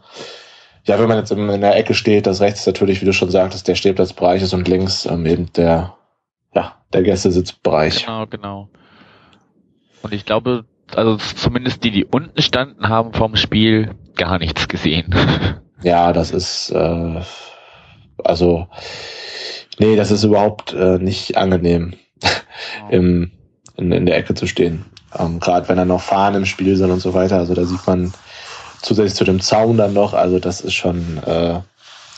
ja, 0.84 1.00
wenn 1.00 1.08
man 1.08 1.18
jetzt 1.18 1.32
in 1.32 1.62
der 1.62 1.78
Ecke 1.78 1.94
steht, 1.94 2.28
dass 2.28 2.42
rechts 2.42 2.66
natürlich, 2.66 3.02
wie 3.02 3.06
du 3.06 3.14
schon 3.14 3.30
sagtest, 3.30 3.70
der 3.70 3.76
Stehplatzbereich 3.76 4.42
ist 4.42 4.54
und 4.54 4.68
links 4.68 5.06
ähm, 5.06 5.26
eben 5.26 5.54
der, 5.54 5.96
ja, 6.54 6.76
der 6.92 7.04
Gästesitzbereich. 7.04 8.06
Genau, 8.06 8.28
genau. 8.28 8.70
Und 10.02 10.14
ich 10.14 10.26
glaube, 10.26 10.66
also 10.94 11.16
zumindest 11.16 11.86
die, 11.86 11.92
die 11.92 12.04
unten 12.04 12.42
standen, 12.42 12.90
haben 12.90 13.14
vom 13.14 13.38
Spiel 13.38 13.96
gar 14.16 14.38
nichts 14.38 14.68
gesehen. 14.68 15.16
Ja, 15.86 16.14
das 16.14 16.32
ist, 16.32 16.70
äh, 16.70 17.22
also, 18.24 18.68
nee, 19.80 19.98
das 19.98 20.12
ist 20.12 20.24
überhaupt 20.24 20.72
äh, 20.72 20.98
nicht 20.98 21.36
angenehm, 21.36 21.96
im, 22.90 23.32
in, 23.78 23.92
in 23.92 24.06
der 24.06 24.18
Ecke 24.18 24.34
zu 24.34 24.48
stehen. 24.48 24.86
Ähm, 25.18 25.40
Gerade 25.40 25.68
wenn 25.70 25.78
da 25.78 25.86
noch 25.86 26.02
Fahnen 26.02 26.42
im 26.42 26.46
Spiel 26.46 26.76
sind 26.76 26.92
und 26.92 27.00
so 27.00 27.14
weiter. 27.14 27.38
Also 27.38 27.54
da 27.54 27.66
sieht 27.66 27.86
man 27.86 28.14
zusätzlich 28.82 29.16
zu 29.16 29.24
dem 29.24 29.42
Zaun 29.42 29.78
dann 29.78 29.94
noch. 29.94 30.14
Also 30.14 30.40
das 30.40 30.62
ist 30.62 30.74
schon 30.74 31.22
äh, 31.26 31.60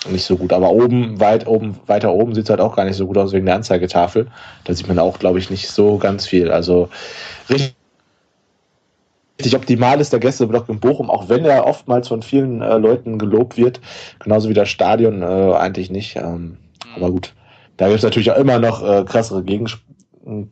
nicht 0.09 0.25
so 0.25 0.37
gut. 0.37 0.53
Aber 0.53 0.71
oben, 0.71 1.19
weit 1.19 1.47
oben, 1.47 1.79
weiter 1.87 2.13
oben 2.13 2.35
sieht 2.35 2.45
es 2.45 2.49
halt 2.49 2.61
auch 2.61 2.75
gar 2.75 2.85
nicht 2.85 2.97
so 2.97 3.07
gut 3.07 3.17
aus 3.17 3.33
wegen 3.33 3.45
der 3.45 3.55
Anzeigetafel. 3.55 4.27
Da 4.63 4.73
sieht 4.73 4.87
man 4.87 4.99
auch, 4.99 5.19
glaube 5.19 5.39
ich, 5.39 5.49
nicht 5.49 5.69
so 5.69 5.97
ganz 5.97 6.25
viel. 6.25 6.51
Also 6.51 6.89
richtig 7.49 7.75
richtig 9.39 9.55
optimal 9.55 9.99
ist 9.99 10.13
der 10.13 10.19
Gästeblock 10.19 10.69
in 10.69 10.79
Bochum, 10.79 11.09
auch 11.09 11.29
wenn 11.29 11.45
er 11.45 11.65
oftmals 11.65 12.07
von 12.07 12.21
vielen 12.21 12.61
äh, 12.61 12.77
Leuten 12.77 13.19
gelobt 13.19 13.57
wird, 13.57 13.81
genauso 14.19 14.49
wie 14.49 14.53
das 14.53 14.69
Stadion 14.69 15.21
äh, 15.21 15.53
eigentlich 15.55 15.91
nicht. 15.91 16.15
Ähm, 16.15 16.41
mhm. 16.41 16.57
Aber 16.95 17.11
gut, 17.11 17.33
da 17.77 17.87
gibt 17.87 17.97
es 17.97 18.03
natürlich 18.03 18.31
auch 18.31 18.37
immer 18.37 18.59
noch 18.59 18.83
äh, 18.83 19.03
krassere 19.03 19.43
Gegens 19.43 19.77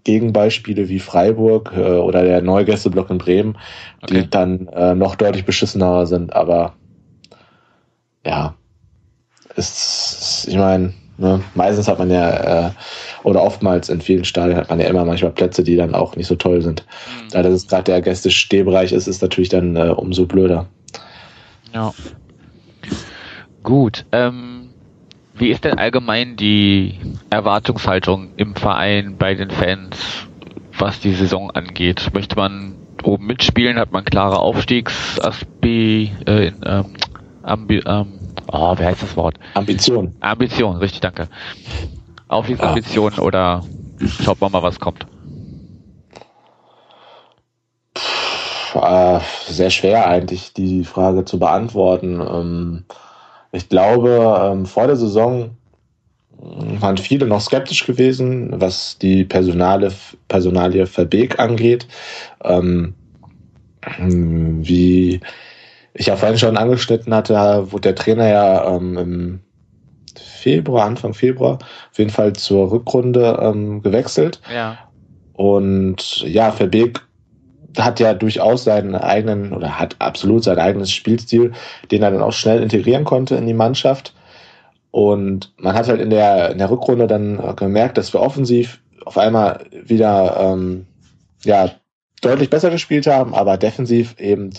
Gegenbeispiele 0.04 0.90
wie 0.90 1.00
Freiburg 1.00 1.74
äh, 1.76 1.98
oder 1.98 2.24
der 2.24 2.42
neue 2.42 2.66
Gästeblock 2.66 3.10
in 3.10 3.18
Bremen, 3.18 3.58
okay. 4.02 4.22
die 4.22 4.30
dann 4.30 4.68
äh, 4.68 4.96
noch 4.96 5.16
deutlich 5.16 5.46
beschissener 5.46 6.06
sind. 6.06 6.34
Aber 6.34 6.74
ja, 8.26 8.56
ist, 9.56 10.46
ich 10.48 10.58
meine, 10.58 10.94
Ne? 11.18 11.44
Meistens 11.54 11.88
hat 11.88 12.00
man 12.00 12.10
ja, 12.10 12.68
äh, 12.68 12.72
oder 13.24 13.44
oftmals 13.44 13.90
in 13.90 14.02
vielen 14.02 14.26
Stadien 14.26 14.58
hat 14.58 14.70
man 14.70 14.80
ja 14.80 14.88
immer 14.88 15.06
manchmal 15.06 15.32
Plätze, 15.32 15.64
die 15.64 15.76
dann 15.76 15.94
auch 15.94 16.16
nicht 16.16 16.28
so 16.28 16.36
toll 16.36 16.62
sind. 16.62 16.86
Mhm. 17.24 17.30
Da 17.32 17.44
das 17.44 17.68
gerade 17.68 17.84
der 17.84 18.02
Gäste-Stehbereich 18.02 18.92
ist, 18.92 19.08
ist 19.08 19.22
natürlich 19.22 19.50
dann 19.50 19.76
äh, 19.76 19.90
umso 19.90 20.26
blöder. 20.26 20.68
Ja. 21.74 21.94
Gut. 23.62 24.06
Ähm, 24.12 24.63
wie 25.36 25.50
ist 25.50 25.64
denn 25.64 25.78
allgemein 25.78 26.36
die 26.36 27.00
Erwartungshaltung 27.30 28.30
im 28.38 28.56
Verein 28.56 29.18
bei 29.18 29.34
den 29.34 29.50
Fans, 29.50 30.28
was 30.78 31.00
die 31.00 31.14
Saison 31.14 31.52
angeht? 31.52 32.12
Möchte 32.14 32.36
man 32.36 32.76
oben 33.04 33.26
mitspielen? 33.26 33.78
Hat 33.78 33.92
man 33.92 34.06
klare 34.06 34.40
Aufstiegsaspe 34.40 35.68
äh, 35.68 36.52
ähm, 36.66 36.86
Ambi 37.42 37.82
ähm, 37.86 38.20
oh, 38.52 38.78
wie 38.78 38.84
heißt 38.84 39.04
das 39.04 39.16
Wort? 39.18 39.36
Ambition. 39.56 40.16
Ambition, 40.20 40.78
richtig, 40.78 41.02
danke. 41.02 41.28
Aufstiegsambitionen 42.28 43.20
ah. 43.20 43.24
oder 43.24 43.64
schaut 44.24 44.40
man 44.40 44.52
mal, 44.52 44.64
was 44.64 44.80
kommt? 44.80 45.06
Äh, 48.76 49.20
sehr 49.48 49.70
schwer 49.70 50.08
eigentlich, 50.08 50.54
die 50.54 50.84
Frage 50.84 51.26
zu 51.26 51.38
beantworten. 51.38 52.22
Ähm, 52.22 52.86
ich 53.54 53.70
glaube, 53.70 54.52
ähm, 54.52 54.66
vor 54.66 54.88
der 54.88 54.96
Saison 54.96 55.52
waren 56.38 56.98
viele 56.98 57.28
noch 57.28 57.40
skeptisch 57.40 57.86
gewesen, 57.86 58.50
was 58.60 58.98
die 58.98 59.24
Personale, 59.24 59.94
Personalie 60.28 60.86
Verbeek 60.88 61.40
angeht. 61.40 61.88
Ähm, 62.44 62.96
wie 64.00 65.20
ich 65.94 66.08
ja 66.08 66.16
vorhin 66.16 66.38
schon 66.38 66.58
angeschnitten 66.58 67.14
hatte, 67.14 67.72
wurde 67.72 67.82
der 67.82 67.96
Trainer 67.96 68.28
ja 68.28 68.76
ähm, 68.76 68.98
im 68.98 69.40
Februar, 70.18 70.86
Anfang 70.86 71.14
Februar, 71.14 71.60
auf 71.92 71.98
jeden 71.98 72.10
Fall 72.10 72.34
zur 72.34 72.72
Rückrunde 72.72 73.40
ähm, 73.42 73.82
gewechselt. 73.82 74.42
Ja. 74.54 74.80
Und 75.34 76.22
ja, 76.22 76.52
Verbeek 76.52 77.02
hat 77.78 78.00
ja 78.00 78.14
durchaus 78.14 78.64
seinen 78.64 78.96
eigenen 78.96 79.54
oder 79.54 79.80
hat 79.80 79.96
absolut 80.00 80.44
sein 80.44 80.60
eigenes 80.60 80.92
Spielstil, 80.92 81.54
den 81.92 82.04
er 82.04 82.12
dann 82.12 82.22
auch 82.22 82.34
schnell 82.34 82.62
integrieren 82.62 83.04
konnte 83.04 83.36
in 83.36 83.48
die 83.48 83.54
Mannschaft. 83.54 84.14
Und 84.92 85.54
man 85.58 85.74
hat 85.74 85.88
halt 85.88 86.02
in 86.02 86.10
der, 86.10 86.52
in 86.52 86.60
der 86.60 86.70
Rückrunde 86.70 87.08
dann 87.08 87.56
gemerkt, 87.56 87.98
dass 87.98 88.14
wir 88.14 88.22
offensiv 88.22 88.80
auf 89.06 89.18
einmal 89.18 89.66
wieder 89.72 90.38
ähm, 90.40 90.86
ja, 91.44 91.72
deutlich 92.22 92.50
besser 92.50 92.70
gespielt 92.70 93.08
haben, 93.08 93.34
aber 93.34 93.58
defensiv 93.58 94.20
eben 94.20 94.52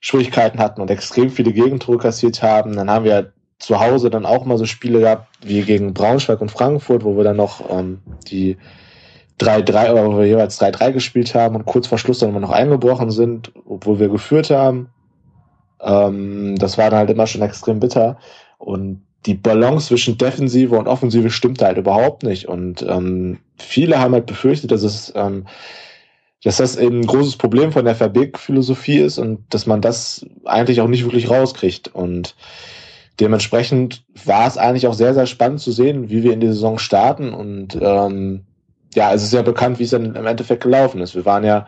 Schwierigkeiten 0.00 0.58
hatten 0.58 0.80
und 0.80 0.90
extrem 0.90 1.30
viele 1.30 1.52
Gegentore 1.52 1.98
kassiert 1.98 2.42
haben. 2.42 2.76
Dann 2.76 2.90
haben 2.90 3.04
wir 3.04 3.32
zu 3.58 3.80
Hause 3.80 4.10
dann 4.10 4.26
auch 4.26 4.44
mal 4.44 4.58
so 4.58 4.66
Spiele 4.66 5.00
gehabt 5.00 5.28
wie 5.42 5.62
gegen 5.62 5.94
Braunschweig 5.94 6.40
und 6.40 6.50
Frankfurt, 6.50 7.04
wo 7.04 7.16
wir 7.16 7.24
dann 7.24 7.36
noch 7.36 7.70
ähm, 7.70 8.02
die 8.28 8.56
3-3 9.40 9.92
oder 9.92 10.06
wo 10.06 10.18
wir 10.18 10.26
jeweils 10.26 10.60
3-3 10.60 10.92
gespielt 10.92 11.34
haben 11.34 11.56
und 11.56 11.66
kurz 11.66 11.86
vor 11.86 11.98
Schluss 11.98 12.20
dann 12.20 12.30
immer 12.30 12.40
noch 12.40 12.50
eingebrochen 12.50 13.10
sind, 13.10 13.52
obwohl 13.66 13.98
wir 13.98 14.08
geführt 14.08 14.50
haben. 14.50 14.88
Ähm, 15.80 16.56
das 16.58 16.78
war 16.78 16.90
dann 16.90 17.00
halt 17.00 17.10
immer 17.10 17.26
schon 17.26 17.42
extrem 17.42 17.80
bitter. 17.80 18.18
Und 18.58 19.02
die 19.26 19.34
Balance 19.34 19.88
zwischen 19.88 20.16
Defensive 20.16 20.76
und 20.76 20.88
Offensive 20.88 21.30
stimmte 21.30 21.66
halt 21.66 21.78
überhaupt 21.78 22.22
nicht. 22.22 22.48
Und 22.48 22.82
ähm, 22.88 23.38
viele 23.56 23.98
haben 23.98 24.14
halt 24.14 24.26
befürchtet, 24.26 24.70
dass 24.70 24.82
es 24.82 25.12
ähm, 25.14 25.46
dass 26.46 26.58
das 26.58 26.76
eben 26.76 27.00
ein 27.00 27.06
großes 27.06 27.38
Problem 27.38 27.72
von 27.72 27.84
der 27.84 27.96
Verbig-Philosophie 27.96 28.98
ist 28.98 29.18
und 29.18 29.42
dass 29.50 29.66
man 29.66 29.80
das 29.80 30.24
eigentlich 30.44 30.80
auch 30.80 30.86
nicht 30.86 31.02
wirklich 31.02 31.28
rauskriegt. 31.28 31.88
Und 31.88 32.36
dementsprechend 33.18 34.04
war 34.24 34.46
es 34.46 34.56
eigentlich 34.56 34.86
auch 34.86 34.94
sehr, 34.94 35.12
sehr 35.12 35.26
spannend 35.26 35.58
zu 35.58 35.72
sehen, 35.72 36.08
wie 36.08 36.22
wir 36.22 36.32
in 36.32 36.38
die 36.38 36.46
Saison 36.46 36.78
starten. 36.78 37.32
Und 37.32 37.76
ähm, 37.80 38.44
ja, 38.96 39.12
es 39.12 39.22
ist 39.22 39.34
ja 39.34 39.42
bekannt, 39.42 39.78
wie 39.78 39.84
es 39.84 39.90
dann 39.90 40.16
im 40.16 40.26
Endeffekt 40.26 40.62
gelaufen 40.62 41.00
ist. 41.02 41.14
Wir 41.14 41.26
waren 41.26 41.44
ja 41.44 41.66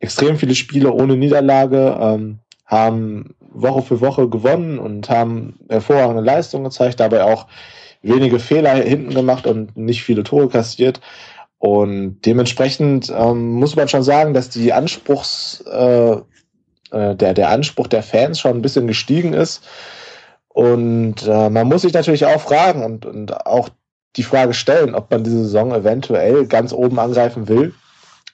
extrem 0.00 0.38
viele 0.38 0.54
Spiele 0.54 0.90
ohne 0.90 1.16
Niederlage, 1.16 1.96
ähm, 2.00 2.38
haben 2.64 3.34
Woche 3.40 3.82
für 3.82 4.00
Woche 4.00 4.28
gewonnen 4.28 4.78
und 4.78 5.10
haben 5.10 5.60
hervorragende 5.68 6.22
Leistungen 6.22 6.64
gezeigt, 6.64 6.98
dabei 6.98 7.24
auch 7.24 7.46
wenige 8.02 8.38
Fehler 8.38 8.74
hinten 8.74 9.14
gemacht 9.14 9.46
und 9.46 9.76
nicht 9.76 10.02
viele 10.02 10.24
Tore 10.24 10.48
kassiert. 10.48 11.00
Und 11.58 12.22
dementsprechend 12.24 13.12
ähm, 13.14 13.52
muss 13.52 13.76
man 13.76 13.88
schon 13.88 14.02
sagen, 14.02 14.34
dass 14.34 14.48
die 14.48 14.72
Anspruchs, 14.72 15.62
äh, 15.70 16.12
äh, 16.90 17.14
der, 17.16 17.34
der 17.34 17.50
Anspruch 17.50 17.86
der 17.86 18.02
Fans 18.02 18.40
schon 18.40 18.56
ein 18.56 18.62
bisschen 18.62 18.86
gestiegen 18.86 19.34
ist. 19.34 19.62
Und 20.48 21.26
äh, 21.26 21.50
man 21.50 21.68
muss 21.68 21.82
sich 21.82 21.92
natürlich 21.92 22.24
auch 22.26 22.40
fragen 22.40 22.82
und, 22.82 23.04
und 23.04 23.46
auch 23.46 23.68
die 24.16 24.22
Frage 24.22 24.54
stellen, 24.54 24.94
ob 24.94 25.10
man 25.10 25.24
diese 25.24 25.44
Saison 25.44 25.72
eventuell 25.72 26.46
ganz 26.46 26.72
oben 26.72 26.98
angreifen 26.98 27.48
will. 27.48 27.74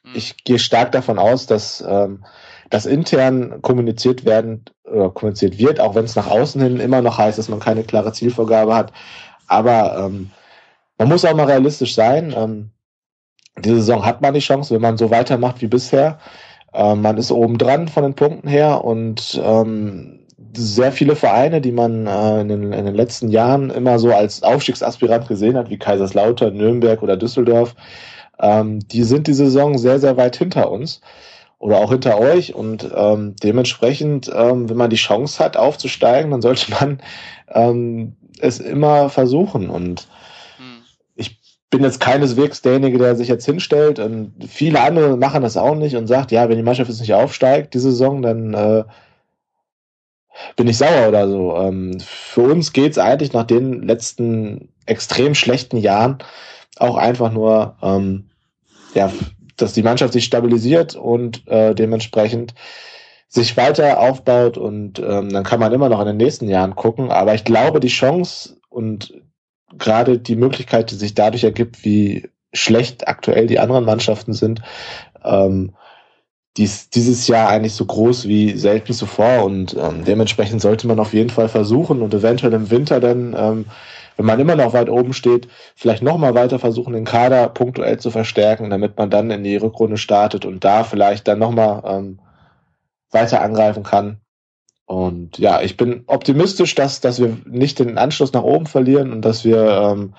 Mhm. 0.05 0.11
Ich 0.15 0.45
gehe 0.45 0.59
stark 0.59 0.93
davon 0.93 1.19
aus, 1.19 1.47
dass 1.47 1.85
ähm, 1.87 2.25
das 2.69 2.87
intern 2.87 3.63
kommuniziert 3.63 4.25
werden 4.25 4.65
oder 4.85 5.11
kommuniziert 5.11 5.59
wird, 5.59 5.81
auch 5.81 5.95
wenn 5.95 6.05
es 6.05 6.17
nach 6.17 6.29
außen 6.29 6.61
hin 6.61 6.81
immer 6.81 7.03
noch 7.03 7.19
heißt, 7.19 7.39
dass 7.39 7.49
man 7.49 7.61
keine 7.61 7.83
klare 7.83 8.13
Zielvorgabe 8.13 8.75
hat. 8.75 8.93
Aber 9.47 9.99
ähm, 9.99 10.31
man 10.99 11.09
muss 11.09 11.25
auch 11.25 11.35
mal 11.35 11.47
realistisch 11.47 11.95
sein. 11.95 12.33
Ähm, 12.37 12.71
diese 13.59 13.77
Saison 13.77 14.05
hat 14.05 14.21
man 14.21 14.35
die 14.35 14.41
Chance, 14.41 14.75
wenn 14.75 14.83
man 14.83 14.99
so 14.99 15.11
weitermacht 15.11 15.61
wie 15.61 15.67
bisher. 15.67 16.19
Ähm, 16.73 17.03
man 17.03 17.17
ist 17.17 17.33
oben 17.33 17.59
dran 17.59 17.89
von 17.89 18.05
den 18.05 18.15
Punkten 18.15 18.49
her 18.49 18.85
und 18.85 19.41
ähm, 19.43 20.20
sehr 20.57 20.93
viele 20.93 21.17
Vereine, 21.17 21.61
die 21.61 21.73
man 21.73 22.07
äh, 22.07 22.41
in, 22.41 22.49
den, 22.49 22.73
in, 22.73 22.85
den, 22.85 22.95
letzten 22.95 23.29
Jahren 23.29 23.71
immer 23.71 23.99
so 23.99 24.13
als 24.13 24.43
Aufstiegsaspirant 24.43 25.29
gesehen 25.29 25.57
hat, 25.57 25.71
wie 25.71 25.79
Kaiserslautern, 25.79 26.57
Nürnberg 26.57 27.03
oder 27.03 27.17
Düsseldorf, 27.17 27.75
ähm, 28.41 28.81
die 28.89 29.05
sind 29.05 29.27
die 29.27 29.35
Saison 29.35 29.79
sehr, 29.79 30.01
sehr 30.01 30.17
weit 30.17 30.37
hinter 30.37 30.71
uns 30.71 31.01
oder 31.59 31.79
auch 31.79 31.91
hinter 31.91 32.19
euch 32.19 32.55
und 32.55 32.91
ähm, 32.95 33.37
dementsprechend, 33.43 34.31
ähm, 34.35 34.69
wenn 34.69 34.77
man 34.77 34.91
die 34.91 34.97
Chance 34.97 35.43
hat 35.45 35.57
aufzusteigen, 35.57 36.31
dann 36.31 36.43
sollte 36.43 36.71
man 36.73 37.01
ähm, 37.49 38.17
es 38.41 38.59
immer 38.59 39.11
versuchen 39.11 39.69
und 39.69 40.09
bin 41.71 41.85
jetzt 41.85 42.01
keineswegs 42.01 42.63
derjenige, 42.63 42.99
der 42.99 43.15
sich 43.15 43.29
jetzt 43.29 43.47
hinstellt. 43.47 44.01
Und 44.01 44.35
viele 44.49 44.81
andere 44.81 45.17
machen 45.17 45.43
das 45.43 45.57
auch 45.57 45.77
nicht 45.77 45.95
und 45.97 46.09
sagt, 46.09 46.33
ja, 46.33 46.49
wenn 46.49 46.57
die 46.57 46.65
Mannschaft 46.65 46.91
jetzt 46.91 47.01
nicht 47.01 47.15
aufsteigt, 47.15 47.75
die 47.75 47.79
Saison, 47.79 48.23
dann 48.23 48.55
äh, 48.55 48.85
bin 50.57 50.69
ich 50.69 50.79
sauer 50.79 51.09
oder 51.09 51.29
so. 51.29 51.57
Ähm, 51.57 51.99
für 52.01 52.43
uns 52.43 52.73
geht's 52.73 52.99
eigentlich 52.99 53.33
nach 53.33 53.47
den 53.47 53.83
letzten 53.83 54.69
extrem 54.87 55.35
schlechten 55.35 55.77
Jahren 55.77 56.19
auch 56.77 56.97
einfach 56.97 57.33
nur, 57.33 57.77
ähm, 57.83 58.31
ja, 58.95 59.13
dass 59.57 59.73
die 59.73 59.83
Mannschaft 59.83 60.13
sich 60.13 60.25
stabilisiert 60.25 60.97
und 60.97 61.47
äh, 61.47 61.75
dementsprechend 61.75 62.55
sich 63.29 63.57
weiter 63.57 64.01
aufbaut 64.01 64.59
und 64.59 64.99
ähm, 64.99 65.29
dann 65.29 65.45
kann 65.45 65.61
man 65.61 65.73
immer 65.73 65.89
noch 65.89 66.01
in 66.01 66.07
den 66.07 66.17
nächsten 66.17 66.49
Jahren 66.49 66.75
gucken. 66.75 67.13
Aber 67.13 67.35
ich 67.35 67.45
glaube, 67.45 67.79
die 67.79 67.89
Chance 67.89 68.57
und 68.69 69.15
gerade 69.79 70.19
die 70.19 70.35
Möglichkeit, 70.35 70.91
die 70.91 70.97
sich 70.97 71.15
dadurch 71.15 71.45
ergibt, 71.45 71.85
wie 71.85 72.29
schlecht 72.53 73.07
aktuell 73.07 73.47
die 73.47 73.61
anderen 73.61 73.85
Mannschaften 73.85 74.33
sind, 74.33 74.63
ähm, 75.25 75.75
dies, 76.61 76.91
dieses 76.91 77.27
Jahr 77.27 77.49
eigentlich 77.49 77.73
so 77.73 77.87
groß 77.87 78.29
wie 78.29 78.57
selten 78.57 78.93
zuvor 78.93 79.45
und 79.45 79.75
ähm, 79.75 80.05
dementsprechend 80.05 80.61
sollte 80.61 80.87
man 80.87 81.01
auf 81.01 81.15
jeden 81.15 81.31
Fall 81.31 81.49
versuchen 81.49 82.03
und 82.03 82.13
eventuell 82.13 82.53
im 82.53 82.71
Winter 82.71 83.01
dann, 83.01 83.35
ähm, 83.37 83.65
wenn 84.19 84.27
man 84.27 84.39
immer 84.39 84.57
noch 84.57 84.75
weit 84.75 84.91
oben 84.91 85.15
steht, 85.15 85.49
vielleicht 85.75 86.03
nochmal 86.03 86.35
weiter 86.35 86.59
versuchen, 86.59 86.93
den 86.93 87.07
Kader 87.07 87.49
punktuell 87.49 87.99
zu 87.99 88.11
verstärken, 88.11 88.69
damit 88.69 88.99
man 88.99 89.09
dann 89.09 89.31
in 89.31 89.43
die 89.43 89.57
Rückrunde 89.57 89.97
startet 89.97 90.45
und 90.45 90.63
da 90.63 90.85
vielleicht 90.85 91.27
dann 91.29 91.39
nochmal 91.39 91.83
ähm, 91.87 92.21
weiter 93.11 93.41
angreifen 93.41 93.83
kann. 93.83 94.21
Und 94.85 95.39
ja, 95.39 95.63
ich 95.63 95.79
bin 95.79 96.05
optimistisch, 96.09 96.75
dass, 96.75 97.01
dass 97.01 97.19
wir 97.21 97.39
nicht 97.47 97.79
den 97.79 97.97
Anschluss 97.97 98.35
nach 98.35 98.43
oben 98.43 98.67
verlieren 98.67 99.13
und 99.13 99.23
dass 99.23 99.47
wir 99.47 99.67
ähm, 99.67 100.15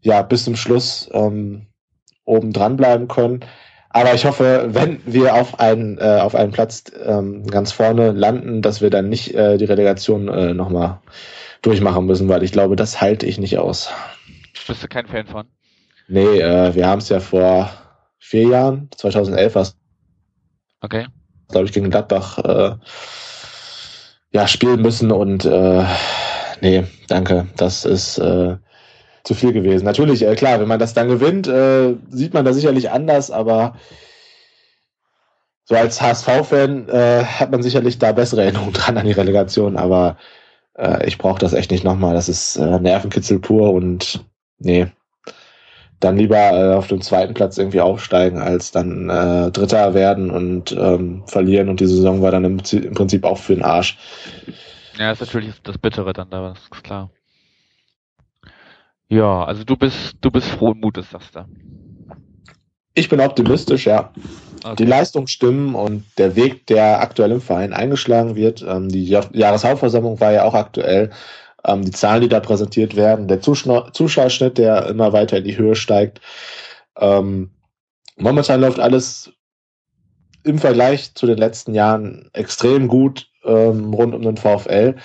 ja 0.00 0.22
bis 0.22 0.44
zum 0.44 0.56
Schluss 0.56 1.10
ähm, 1.12 1.66
oben 2.24 2.54
dran 2.54 2.78
bleiben 2.78 3.06
können. 3.08 3.40
Aber 3.94 4.12
ich 4.12 4.24
hoffe, 4.24 4.70
wenn 4.70 5.00
wir 5.06 5.34
auf 5.34 5.60
einen, 5.60 5.98
äh, 5.98 6.18
auf 6.20 6.34
einen 6.34 6.50
Platz 6.50 6.82
ähm, 7.06 7.46
ganz 7.46 7.70
vorne 7.70 8.10
landen, 8.10 8.60
dass 8.60 8.80
wir 8.80 8.90
dann 8.90 9.08
nicht 9.08 9.34
äh, 9.36 9.56
die 9.56 9.66
Relegation 9.66 10.26
äh, 10.26 10.52
nochmal 10.52 10.98
durchmachen 11.62 12.04
müssen, 12.04 12.28
weil 12.28 12.42
ich 12.42 12.50
glaube, 12.50 12.74
das 12.74 13.00
halte 13.00 13.24
ich 13.24 13.38
nicht 13.38 13.56
aus. 13.56 13.92
Bist 14.66 14.82
du 14.82 14.88
kein 14.88 15.06
Fan 15.06 15.28
von? 15.28 15.46
Nee, 16.08 16.40
äh, 16.40 16.74
wir 16.74 16.88
haben 16.88 16.98
es 16.98 17.08
ja 17.08 17.20
vor 17.20 17.70
vier 18.18 18.48
Jahren, 18.48 18.88
2011 18.96 19.54
war 19.54 19.62
es. 19.62 19.76
Okay. 20.80 21.06
Glaube 21.50 21.66
ich, 21.66 21.72
gegen 21.72 21.90
Gladbach 21.90 22.38
äh, 22.38 22.74
ja, 24.32 24.48
spielen 24.48 24.82
müssen 24.82 25.12
und 25.12 25.44
äh, 25.44 25.84
nee, 26.60 26.82
danke. 27.06 27.46
Das 27.56 27.84
ist 27.84 28.18
äh, 28.18 28.56
zu 29.24 29.34
viel 29.34 29.52
gewesen. 29.52 29.84
Natürlich, 29.84 30.22
äh, 30.22 30.34
klar, 30.36 30.60
wenn 30.60 30.68
man 30.68 30.78
das 30.78 30.94
dann 30.94 31.08
gewinnt, 31.08 31.48
äh, 31.48 31.94
sieht 32.10 32.34
man 32.34 32.44
das 32.44 32.56
sicherlich 32.56 32.90
anders, 32.90 33.30
aber 33.30 33.76
so 35.64 35.74
als 35.74 36.00
HSV-Fan 36.00 36.88
äh, 36.90 37.24
hat 37.24 37.50
man 37.50 37.62
sicherlich 37.62 37.98
da 37.98 38.12
bessere 38.12 38.42
Erinnerungen 38.42 38.72
dran 38.74 38.98
an 38.98 39.06
die 39.06 39.12
Relegation, 39.12 39.76
aber 39.76 40.18
äh, 40.74 41.06
ich 41.06 41.18
brauche 41.18 41.38
das 41.38 41.54
echt 41.54 41.70
nicht 41.70 41.84
nochmal. 41.84 42.14
Das 42.14 42.28
ist 42.28 42.56
äh, 42.56 42.78
Nervenkitzel 42.78 43.38
pur 43.38 43.72
und 43.72 44.24
nee, 44.58 44.88
dann 46.00 46.18
lieber 46.18 46.36
äh, 46.36 46.74
auf 46.74 46.88
dem 46.88 47.00
zweiten 47.00 47.32
Platz 47.32 47.56
irgendwie 47.56 47.80
aufsteigen, 47.80 48.42
als 48.42 48.72
dann 48.72 49.08
äh, 49.08 49.50
Dritter 49.50 49.94
werden 49.94 50.30
und 50.30 50.72
ähm, 50.72 51.22
verlieren 51.26 51.70
und 51.70 51.80
die 51.80 51.86
Saison 51.86 52.20
war 52.20 52.30
dann 52.30 52.44
im, 52.44 52.58
im 52.72 52.94
Prinzip 52.94 53.24
auch 53.24 53.38
für 53.38 53.54
den 53.54 53.64
Arsch. 53.64 53.96
Ja, 54.98 55.12
ist 55.12 55.20
natürlich 55.20 55.54
das 55.62 55.78
Bittere 55.78 56.12
dann 56.12 56.28
da, 56.30 56.50
das 56.50 56.58
ist 56.58 56.84
klar. 56.84 57.10
Ja, 59.14 59.44
also 59.44 59.62
du 59.62 59.76
bist, 59.76 60.16
du 60.22 60.30
bist 60.32 60.48
frohen 60.48 60.80
Mutes, 60.80 61.08
sagst 61.10 61.36
du. 61.36 61.44
Ich 62.94 63.08
bin 63.08 63.20
optimistisch, 63.20 63.86
ja. 63.86 64.12
Okay. 64.64 64.74
Die 64.76 64.86
Leistungen 64.86 65.28
stimmen 65.28 65.76
und 65.76 66.04
der 66.18 66.34
Weg, 66.34 66.66
der 66.66 67.00
aktuell 67.00 67.30
im 67.30 67.40
Verein 67.40 67.72
eingeschlagen 67.72 68.34
wird, 68.34 68.64
ähm, 68.68 68.88
die 68.88 69.04
Jahreshauptversammlung 69.04 70.18
war 70.18 70.32
ja 70.32 70.42
auch 70.42 70.54
aktuell, 70.54 71.10
ähm, 71.64 71.84
die 71.84 71.92
Zahlen, 71.92 72.22
die 72.22 72.28
da 72.28 72.40
präsentiert 72.40 72.96
werden, 72.96 73.28
der 73.28 73.40
Zuschau 73.40 73.88
Zuschauerschnitt, 73.90 74.58
der 74.58 74.86
immer 74.86 75.12
weiter 75.12 75.38
in 75.38 75.44
die 75.44 75.56
Höhe 75.56 75.76
steigt. 75.76 76.20
Ähm, 76.98 77.50
momentan 78.16 78.60
läuft 78.60 78.80
alles 78.80 79.30
im 80.42 80.58
Vergleich 80.58 81.14
zu 81.14 81.26
den 81.26 81.38
letzten 81.38 81.72
Jahren 81.72 82.30
extrem 82.32 82.88
gut 82.88 83.28
rund 83.44 84.14
um 84.14 84.22
den 84.22 84.38
VfL. 84.38 84.96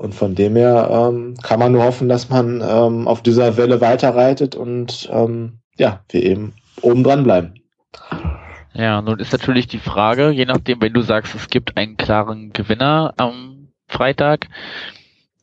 Und 0.00 0.14
von 0.14 0.34
dem 0.34 0.56
her 0.56 0.88
ähm, 0.90 1.34
kann 1.42 1.58
man 1.58 1.72
nur 1.72 1.84
hoffen, 1.84 2.08
dass 2.08 2.30
man 2.30 2.62
ähm, 2.66 3.06
auf 3.06 3.22
dieser 3.22 3.58
Welle 3.58 3.82
weiterreitet 3.82 4.54
und 4.54 5.10
ähm, 5.12 5.60
ja, 5.76 6.00
wir 6.08 6.22
eben 6.22 6.54
oben 6.80 7.04
dran 7.04 7.22
bleiben. 7.22 7.52
Ja, 8.72 9.02
nun 9.02 9.18
ist 9.18 9.30
natürlich 9.30 9.66
die 9.66 9.78
Frage, 9.78 10.30
je 10.30 10.46
nachdem, 10.46 10.80
wenn 10.80 10.94
du 10.94 11.02
sagst, 11.02 11.34
es 11.34 11.48
gibt 11.48 11.76
einen 11.76 11.98
klaren 11.98 12.54
Gewinner 12.54 13.12
am 13.18 13.68
Freitag, 13.88 14.48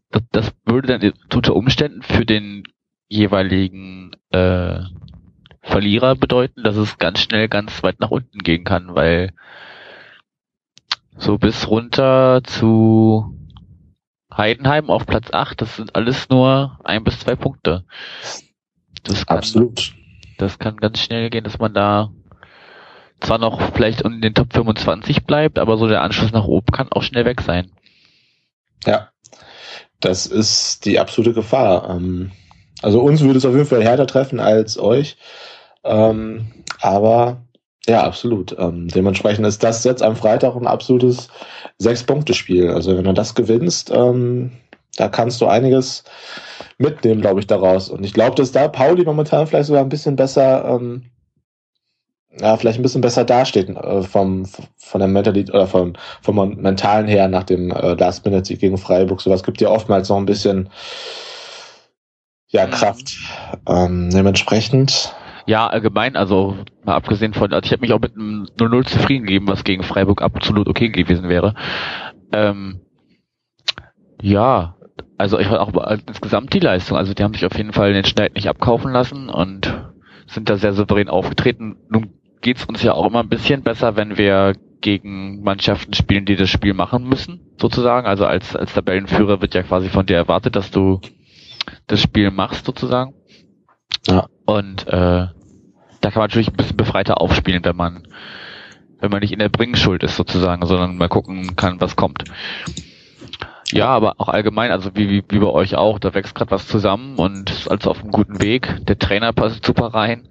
das, 0.10 0.24
das 0.32 0.52
würde 0.66 0.98
dann 0.98 1.14
unter 1.32 1.56
Umständen 1.56 2.02
für 2.02 2.26
den 2.26 2.64
jeweiligen 3.10 4.10
äh, 4.32 4.80
Verlierer 5.62 6.16
bedeuten, 6.16 6.64
dass 6.64 6.78
es 6.78 6.98
ganz 6.98 7.20
schnell 7.20 7.48
ganz 7.48 7.84
weit 7.84 8.00
nach 8.00 8.10
unten 8.10 8.40
gehen 8.40 8.64
kann, 8.64 8.96
weil 8.96 9.34
so 11.16 11.38
bis 11.38 11.68
runter 11.68 12.42
zu 12.44 13.37
Heidenheim 14.38 14.90
auf 14.90 15.06
Platz 15.06 15.28
8, 15.32 15.62
das 15.62 15.76
sind 15.76 15.96
alles 15.96 16.30
nur 16.30 16.80
ein 16.84 17.04
bis 17.04 17.20
zwei 17.20 17.36
Punkte. 17.36 17.86
Das 19.04 19.26
kann, 19.26 19.38
Absolut. 19.38 19.96
Das 20.38 20.60
kann 20.60 20.78
ganz 20.78 21.00
schnell 21.00 21.30
gehen, 21.30 21.44
dass 21.44 21.58
man 21.58 21.74
da 21.74 22.12
zwar 23.20 23.40
noch 23.40 23.74
vielleicht 23.74 24.02
in 24.02 24.22
den 24.22 24.36
Top 24.36 24.54
25 24.54 25.26
bleibt, 25.26 25.58
aber 25.58 25.78
so 25.78 25.88
der 25.88 26.02
Anschluss 26.02 26.32
nach 26.32 26.46
oben 26.46 26.68
kann 26.72 26.92
auch 26.92 27.02
schnell 27.02 27.26
weg 27.26 27.42
sein. 27.42 27.72
Ja, 28.86 29.10
das 30.00 30.28
ist 30.28 30.86
die 30.86 31.00
absolute 31.00 31.34
Gefahr. 31.34 31.90
Ähm, 31.90 32.32
also 32.84 33.02
uns 33.02 33.22
würde 33.22 33.38
es 33.40 33.46
auf 33.46 33.56
jeden 33.56 33.66
Fall 33.66 33.84
härter 33.84 34.06
treffen 34.06 34.40
als 34.40 34.78
euch. 34.78 35.18
Ähm, 35.84 36.64
aber 36.80 37.47
ja, 37.88 38.04
absolut. 38.04 38.56
Ähm, 38.60 38.88
dementsprechend 38.88 39.46
ist 39.46 39.64
das 39.64 39.84
jetzt 39.84 40.04
am 40.04 40.16
Freitag 40.16 40.56
ein 40.56 40.68
absolutes 40.68 41.30
Sechs-Punkte-Spiel. 41.78 42.70
Also 42.70 42.98
wenn 42.98 43.06
du 43.06 43.14
das 43.14 43.36
gewinnst, 43.36 43.90
da 43.90 45.10
kannst 45.10 45.42
du 45.42 45.46
einiges 45.46 46.04
mitnehmen, 46.78 47.22
glaube 47.22 47.40
ich, 47.40 47.48
daraus. 47.48 47.90
Und 47.90 48.04
ich 48.04 48.14
glaube, 48.14 48.36
dass 48.36 48.52
da 48.52 48.68
Pauli 48.68 49.06
momentan 49.06 49.48
vielleicht 49.48 49.68
sogar 49.68 49.84
ein 49.84 49.90
bisschen 49.90 50.16
besser 50.16 50.80
ja, 52.40 52.56
vielleicht 52.58 52.80
ein 52.80 52.84
bisschen 52.84 53.02
besser 53.02 53.24
dasteht 53.24 53.70
äh, 53.70 54.02
vom, 54.04 54.46
von 54.78 55.00
der 55.00 55.08
Mentalität 55.08 55.54
oder 55.54 55.68
vom, 55.68 55.94
vom 56.22 56.56
mentalen 56.62 57.08
her 57.08 57.28
nach 57.28 57.44
dem 57.44 57.72
äh, 57.72 57.94
Last 57.94 58.26
Minute 58.26 58.56
gegen 58.56 58.78
Freiburg. 58.78 59.22
Sowas 59.22 59.44
gibt 59.44 59.62
ja 59.62 59.70
oftmals 59.70 60.10
noch 60.10 60.18
ein 60.18 60.26
bisschen 60.26 60.70
ja, 62.50 62.66
mhm. 62.66 62.72
Kraft. 62.72 63.18
Ähm, 63.68 64.10
dementsprechend. 64.12 65.16
Ja, 65.48 65.68
allgemein, 65.68 66.18
also 66.18 66.58
mal 66.84 66.96
abgesehen 66.96 67.34
von, 67.34 67.54
also 67.54 67.66
ich 67.66 67.72
habe 67.72 67.80
mich 67.82 67.94
auch 67.94 68.02
mit 68.02 68.16
einem 68.16 68.48
0-0 68.58 68.86
zufrieden 68.86 69.26
gegeben, 69.26 69.48
was 69.48 69.64
gegen 69.64 69.82
Freiburg 69.82 70.22
absolut 70.22 70.68
okay 70.68 70.90
gewesen 70.90 71.30
wäre. 71.30 71.56
Ähm, 72.34 72.82
ja, 74.22 74.76
also 75.18 75.40
ich 75.40 75.50
war 75.50 75.62
auch 75.62 75.72
insgesamt 76.06 76.54
die 76.54 76.60
Leistung, 76.60 76.98
also 76.98 77.14
die 77.14 77.24
haben 77.24 77.34
sich 77.34 77.46
auf 77.46 77.56
jeden 77.56 77.72
Fall 77.72 77.94
den 77.94 78.04
Schneid 78.04 78.36
nicht 78.36 78.50
abkaufen 78.50 78.92
lassen 78.92 79.30
und 79.30 79.74
sind 80.28 80.50
da 80.50 80.58
sehr 80.58 80.74
souverän 80.74 81.08
aufgetreten. 81.08 81.78
Nun 81.90 82.10
geht's 82.42 82.66
uns 82.66 82.84
ja 82.84 82.94
auch 82.94 83.06
immer 83.06 83.22
ein 83.22 83.30
bisschen 83.30 83.64
besser, 83.64 83.96
wenn 83.96 84.18
wir 84.18 84.54
gegen 84.82 85.44
Mannschaften 85.44 85.94
spielen, 85.94 86.26
die 86.26 86.36
das 86.36 86.50
Spiel 86.50 86.74
machen 86.74 87.08
müssen, 87.08 87.40
sozusagen. 87.58 88.06
Also 88.06 88.26
als, 88.26 88.54
als 88.54 88.74
Tabellenführer 88.74 89.42
wird 89.42 89.56
ja 89.56 89.64
quasi 89.64 89.88
von 89.88 90.06
dir 90.06 90.18
erwartet, 90.18 90.58
dass 90.58 90.72
du 90.72 91.00
das 91.88 92.02
Spiel 92.02 92.32
machst, 92.32 92.66
sozusagen. 92.66 93.14
Ja. 94.08 94.28
Und 94.46 94.88
äh, 94.88 95.28
da 96.02 96.12
kann 96.12 96.22
man 96.22 96.28
natürlich 96.28 96.50
ein 96.50 96.56
bisschen 96.58 96.78
befreiter 96.78 97.22
aufspielen, 97.22 97.64
wenn 97.66 97.76
man 97.76 98.08
wenn 99.00 99.12
man 99.12 99.20
nicht 99.20 99.32
in 99.32 99.40
der 99.40 99.50
Bringschuld 99.50 100.02
ist 100.02 100.16
sozusagen, 100.16 100.66
sondern 100.66 100.98
mal 100.98 101.08
gucken 101.08 101.56
kann, 101.56 101.80
was 101.80 101.96
kommt. 101.96 102.24
Ja, 103.72 103.90
aber 103.90 104.16
auch 104.18 104.28
allgemein, 104.28 104.72
also 104.72 104.96
wie, 104.96 105.10
wie, 105.10 105.24
wie 105.30 105.40
bei 105.40 105.48
euch 105.48 105.76
auch, 105.76 106.00
da 106.00 106.16
wächst 106.16 106.34
gerade 106.34 106.50
was 106.50 106.68
zusammen 106.68 107.16
und 107.18 107.52
ist 107.52 107.70
also 107.70 107.92
auf 107.92 108.02
einem 108.02 108.12
guten 108.12 108.42
Weg. 108.42 108.86
Der 108.88 108.98
Trainer 108.98 109.34
passt 109.34 109.64
super 109.64 109.94
rein 109.94 110.30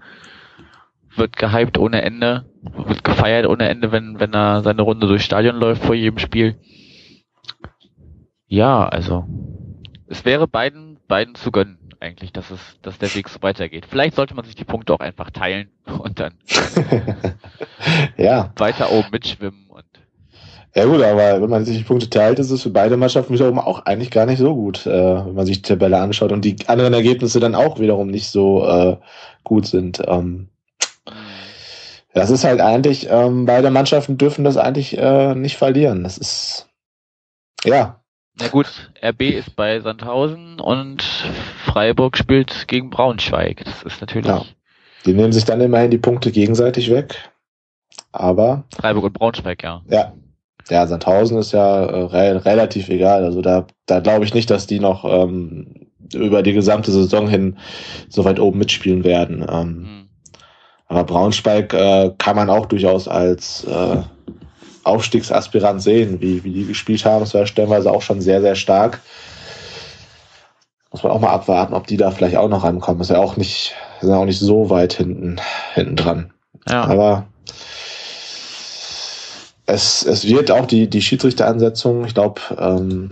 wird 1.18 1.36
gehypt 1.36 1.78
ohne 1.78 2.02
Ende, 2.02 2.44
wird 2.60 3.04
gefeiert 3.04 3.46
ohne 3.46 3.68
Ende, 3.68 3.92
wenn, 3.92 4.20
wenn 4.20 4.34
er 4.34 4.62
seine 4.62 4.82
Runde 4.82 5.06
durchs 5.06 5.24
Stadion 5.24 5.56
läuft 5.56 5.84
vor 5.84 5.94
jedem 5.94 6.18
Spiel. 6.18 6.56
Ja, 8.46 8.86
also 8.88 9.24
es 10.06 10.24
wäre 10.24 10.46
beiden, 10.46 10.98
beiden 11.08 11.34
zu 11.34 11.50
gönnen, 11.50 11.75
eigentlich, 12.00 12.32
dass 12.32 12.50
es, 12.50 12.60
dass 12.82 12.98
der 12.98 13.14
Weg 13.14 13.28
so 13.28 13.42
weitergeht. 13.42 13.86
Vielleicht 13.88 14.16
sollte 14.16 14.34
man 14.34 14.44
sich 14.44 14.54
die 14.54 14.64
Punkte 14.64 14.94
auch 14.94 15.00
einfach 15.00 15.30
teilen 15.30 15.70
und 15.86 16.20
dann 16.20 16.34
ja. 18.16 18.52
weiter 18.56 18.92
oben 18.92 19.08
mitschwimmen 19.10 19.66
und 19.68 19.84
ja 20.74 20.84
gut, 20.84 21.00
aber 21.00 21.40
wenn 21.40 21.48
man 21.48 21.64
sich 21.64 21.78
die 21.78 21.84
Punkte 21.84 22.10
teilt, 22.10 22.38
ist 22.38 22.50
es 22.50 22.62
für 22.62 22.68
beide 22.68 22.98
Mannschaften 22.98 23.32
wiederum 23.32 23.58
auch 23.58 23.86
eigentlich 23.86 24.10
gar 24.10 24.26
nicht 24.26 24.38
so 24.38 24.54
gut, 24.54 24.84
äh, 24.86 24.90
wenn 25.26 25.34
man 25.34 25.46
sich 25.46 25.62
die 25.62 25.68
Tabelle 25.68 25.96
anschaut 25.98 26.32
und 26.32 26.44
die 26.44 26.56
anderen 26.66 26.92
Ergebnisse 26.92 27.40
dann 27.40 27.54
auch 27.54 27.80
wiederum 27.80 28.08
nicht 28.08 28.28
so 28.28 28.66
äh, 28.66 28.96
gut 29.42 29.66
sind. 29.66 30.02
Ähm, 30.06 30.50
das 32.12 32.30
ist 32.30 32.44
halt 32.44 32.60
eigentlich, 32.60 33.08
ähm, 33.10 33.46
beide 33.46 33.70
Mannschaften 33.70 34.18
dürfen 34.18 34.44
das 34.44 34.56
eigentlich 34.56 34.96
äh, 34.96 35.34
nicht 35.34 35.56
verlieren. 35.56 36.02
Das 36.02 36.18
ist, 36.18 36.66
ja. 37.64 38.00
Na 38.38 38.48
gut, 38.48 38.90
RB 39.02 39.22
ist 39.22 39.56
bei 39.56 39.80
Sandhausen 39.80 40.60
und 40.60 41.02
Freiburg 41.64 42.18
spielt 42.18 42.68
gegen 42.68 42.90
Braunschweig. 42.90 43.64
Das 43.64 43.82
ist 43.82 44.00
natürlich. 44.00 44.26
Ja. 44.26 44.44
Die 45.06 45.14
nehmen 45.14 45.32
sich 45.32 45.44
dann 45.44 45.60
immerhin 45.60 45.90
die 45.90 45.98
Punkte 45.98 46.30
gegenseitig 46.30 46.90
weg. 46.90 47.30
Aber. 48.12 48.64
Freiburg 48.74 49.04
und 49.04 49.12
Braunschweig, 49.14 49.62
ja. 49.62 49.82
Ja. 49.88 50.12
Ja, 50.68 50.86
Sandhausen 50.86 51.38
ist 51.38 51.52
ja 51.52 51.84
äh, 51.84 52.02
re 52.02 52.44
relativ 52.44 52.88
egal. 52.88 53.24
Also 53.24 53.40
da, 53.40 53.66
da 53.86 54.00
glaube 54.00 54.24
ich 54.24 54.34
nicht, 54.34 54.50
dass 54.50 54.66
die 54.66 54.80
noch 54.80 55.04
ähm, 55.04 55.86
über 56.12 56.42
die 56.42 56.52
gesamte 56.52 56.90
Saison 56.90 57.28
hin 57.28 57.56
so 58.08 58.24
weit 58.24 58.40
oben 58.40 58.58
mitspielen 58.58 59.04
werden. 59.04 59.46
Ähm, 59.48 59.68
mhm. 59.68 60.08
Aber 60.88 61.04
Braunschweig 61.04 61.72
äh, 61.72 62.12
kann 62.18 62.36
man 62.36 62.50
auch 62.50 62.66
durchaus 62.66 63.08
als 63.08 63.64
äh, 63.64 64.02
Aufstiegsaspirant 64.86 65.82
sehen, 65.82 66.20
wie, 66.20 66.44
wie 66.44 66.52
die 66.52 66.66
gespielt 66.66 67.04
haben. 67.04 67.22
Es 67.22 67.34
war 67.34 67.46
stellenweise 67.46 67.90
auch 67.90 68.02
schon 68.02 68.20
sehr, 68.20 68.40
sehr 68.40 68.54
stark. 68.54 69.00
Muss 70.92 71.02
man 71.02 71.12
auch 71.12 71.20
mal 71.20 71.30
abwarten, 71.30 71.74
ob 71.74 71.86
die 71.86 71.96
da 71.96 72.10
vielleicht 72.10 72.36
auch 72.36 72.48
noch 72.48 72.64
rankommen. 72.64 73.00
Ist 73.00 73.10
ja 73.10 73.18
auch 73.18 73.36
nicht, 73.36 73.74
sind 74.00 74.10
ja 74.10 74.16
auch 74.16 74.24
nicht 74.24 74.38
so 74.38 74.70
weit 74.70 74.92
hinten, 74.92 75.40
hinten 75.74 75.96
dran. 75.96 76.32
Ja. 76.68 76.84
Aber 76.84 77.26
es, 79.66 80.04
es 80.04 80.26
wird 80.26 80.50
auch 80.50 80.66
die, 80.66 80.88
die 80.88 81.02
Schiedsrichteransetzung, 81.02 82.04
ich 82.04 82.14
glaube, 82.14 82.40
ähm, 82.56 83.10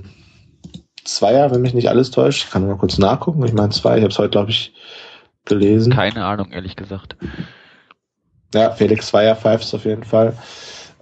Zweier, 1.05 1.51
wenn 1.51 1.61
mich 1.61 1.75
nicht 1.75 1.89
alles 1.89 2.11
täuscht. 2.11 2.45
Ich 2.45 2.51
kann 2.51 2.67
mal 2.67 2.79
kurz 2.79 2.99
nachgucken. 2.99 3.45
Ich 3.45 3.53
meine 3.53 3.71
zwei, 3.71 3.97
ich 3.97 4.03
habe 4.03 4.13
es 4.13 4.19
heute, 4.19 4.31
glaube 4.31 4.51
ich, 4.51 4.73
gelesen. 5.45 5.93
Keine 5.93 6.25
Ahnung, 6.25 6.53
ehrlich 6.53 6.77
gesagt. 6.77 7.17
Ja, 8.55 8.71
Felix 8.71 9.09
Zweier 9.09 9.37
pfeift 9.37 9.75
auf 9.75 9.85
jeden 9.85 10.05
Fall. 10.05 10.35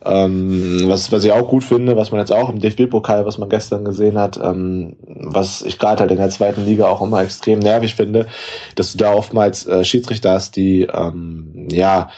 Ähm, 0.05 0.83
was, 0.87 1.13
was 1.13 1.25
ich 1.25 1.33
auch 1.33 1.49
gut 1.49 1.65
finde, 1.65 1.97
was 1.97 2.11
man 2.11 2.21
jetzt 2.21 2.33
auch 2.33 2.49
im 2.49 2.59
DFB-Pokal, 2.59 3.27
was 3.27 3.39
man 3.39 3.49
gestern 3.49 3.85
gesehen 3.85 4.19
hat, 4.19 4.39
ähm, 4.43 4.97
was 5.03 5.63
ich 5.63 5.79
gerade 5.79 6.01
halt 6.01 6.11
in 6.11 6.17
der 6.19 6.31
zweiten 6.31 6.65
Liga 6.65 6.89
auch 6.89 7.03
immer 7.03 7.23
extrem 7.23 7.59
nervig 7.59 7.95
finde, 7.95 8.27
dass 8.75 8.93
du 8.93 8.99
da 8.99 9.13
oftmals 9.15 9.67
äh, 9.67 9.85
Schiedsrichter 9.85 10.33
hast, 10.33 10.57
die 10.57 10.83
ähm, 10.83 11.69
ja 11.71 12.11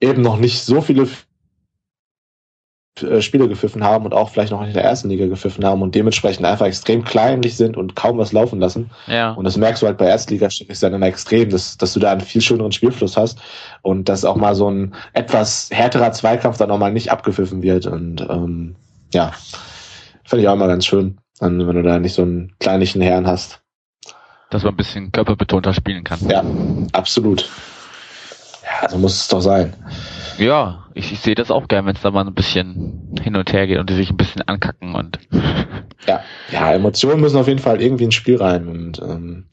eben 0.00 0.22
noch 0.22 0.38
nicht 0.38 0.62
so 0.62 0.80
viele 0.80 1.08
Spiele 3.20 3.48
gepfiffen 3.48 3.84
haben 3.84 4.04
und 4.04 4.14
auch 4.14 4.30
vielleicht 4.30 4.52
noch 4.52 4.62
in 4.62 4.72
der 4.72 4.84
ersten 4.84 5.08
Liga 5.08 5.26
gepfiffen 5.26 5.64
haben 5.64 5.82
und 5.82 5.94
dementsprechend 5.94 6.44
einfach 6.46 6.66
extrem 6.66 7.04
kleinlich 7.04 7.56
sind 7.56 7.76
und 7.76 7.96
kaum 7.96 8.18
was 8.18 8.32
laufen 8.32 8.60
lassen. 8.60 8.90
Ja. 9.06 9.32
Und 9.32 9.44
das 9.44 9.56
merkst 9.56 9.82
du 9.82 9.86
halt 9.86 9.98
bei 9.98 10.06
Erstligaspielen 10.06 10.92
dann 10.92 11.02
extrem, 11.02 11.50
dass, 11.50 11.76
dass 11.76 11.92
du 11.92 12.00
da 12.00 12.12
einen 12.12 12.20
viel 12.20 12.40
schöneren 12.40 12.72
Spielfluss 12.72 13.16
hast 13.16 13.38
und 13.82 14.08
dass 14.08 14.24
auch 14.24 14.36
mal 14.36 14.54
so 14.54 14.70
ein 14.70 14.94
etwas 15.12 15.68
härterer 15.72 16.12
Zweikampf 16.12 16.58
dann 16.58 16.70
auch 16.70 16.78
mal 16.78 16.92
nicht 16.92 17.10
abgepfiffen 17.10 17.62
wird. 17.62 17.86
Und 17.86 18.20
ähm, 18.28 18.76
ja, 19.12 19.32
finde 20.24 20.42
ich 20.42 20.48
auch 20.48 20.54
immer 20.54 20.68
ganz 20.68 20.86
schön, 20.86 21.18
wenn 21.40 21.58
du 21.58 21.82
da 21.82 21.98
nicht 21.98 22.14
so 22.14 22.22
einen 22.22 22.52
kleinlichen 22.60 23.02
Herrn 23.02 23.26
hast. 23.26 23.60
Dass 24.50 24.64
man 24.64 24.74
ein 24.74 24.76
bisschen 24.76 25.12
körperbetonter 25.12 25.72
spielen 25.72 26.04
kann. 26.04 26.18
Ja, 26.28 26.44
absolut. 26.92 27.48
Ja, 28.80 28.88
so 28.88 28.98
muss 28.98 29.16
es 29.16 29.28
doch 29.28 29.40
sein. 29.40 29.74
Ja, 30.38 30.86
ich, 30.94 31.12
ich 31.12 31.20
sehe 31.20 31.34
das 31.34 31.50
auch 31.50 31.68
gern, 31.68 31.86
wenn 31.86 31.96
es 31.96 32.02
da 32.02 32.10
mal 32.10 32.26
ein 32.26 32.34
bisschen 32.34 33.14
hin 33.22 33.36
und 33.36 33.52
her 33.52 33.66
geht 33.66 33.78
und 33.78 33.90
die 33.90 33.94
sich 33.94 34.10
ein 34.10 34.16
bisschen 34.16 34.42
ankacken 34.42 34.94
und. 34.94 35.18
Ja, 36.06 36.22
ja, 36.50 36.72
Emotionen 36.72 37.20
müssen 37.20 37.36
auf 37.36 37.46
jeden 37.46 37.58
Fall 37.58 37.82
irgendwie 37.82 38.04
ins 38.04 38.14
Spiel 38.14 38.38
rein 38.38 38.68
und 38.68 38.98
ähm, 39.00 39.44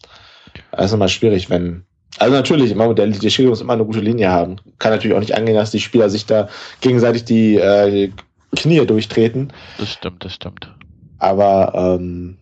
das 0.71 0.85
ist 0.85 0.93
immer 0.93 1.09
schwierig, 1.09 1.49
wenn. 1.49 1.83
Also 2.19 2.33
natürlich, 2.33 2.71
immer 2.71 2.93
der, 2.93 3.07
der 3.07 3.29
Schiri 3.29 3.49
muss 3.49 3.59
immer 3.59 3.73
eine 3.73 3.83
gute 3.83 3.99
Linie 3.99 4.31
haben. 4.31 4.55
Kann 4.79 4.93
natürlich 4.93 5.15
auch 5.15 5.19
nicht 5.19 5.35
angehen, 5.35 5.55
dass 5.55 5.71
die 5.71 5.81
Spieler 5.81 6.09
sich 6.09 6.25
da 6.25 6.47
gegenseitig 6.79 7.25
die 7.25 7.57
äh, 7.57 8.11
Knie 8.55 8.85
durchtreten. 8.85 9.51
Das 9.77 9.91
stimmt, 9.91 10.23
das 10.23 10.33
stimmt. 10.33 10.73
Aber 11.19 11.73
ähm, 11.75 12.37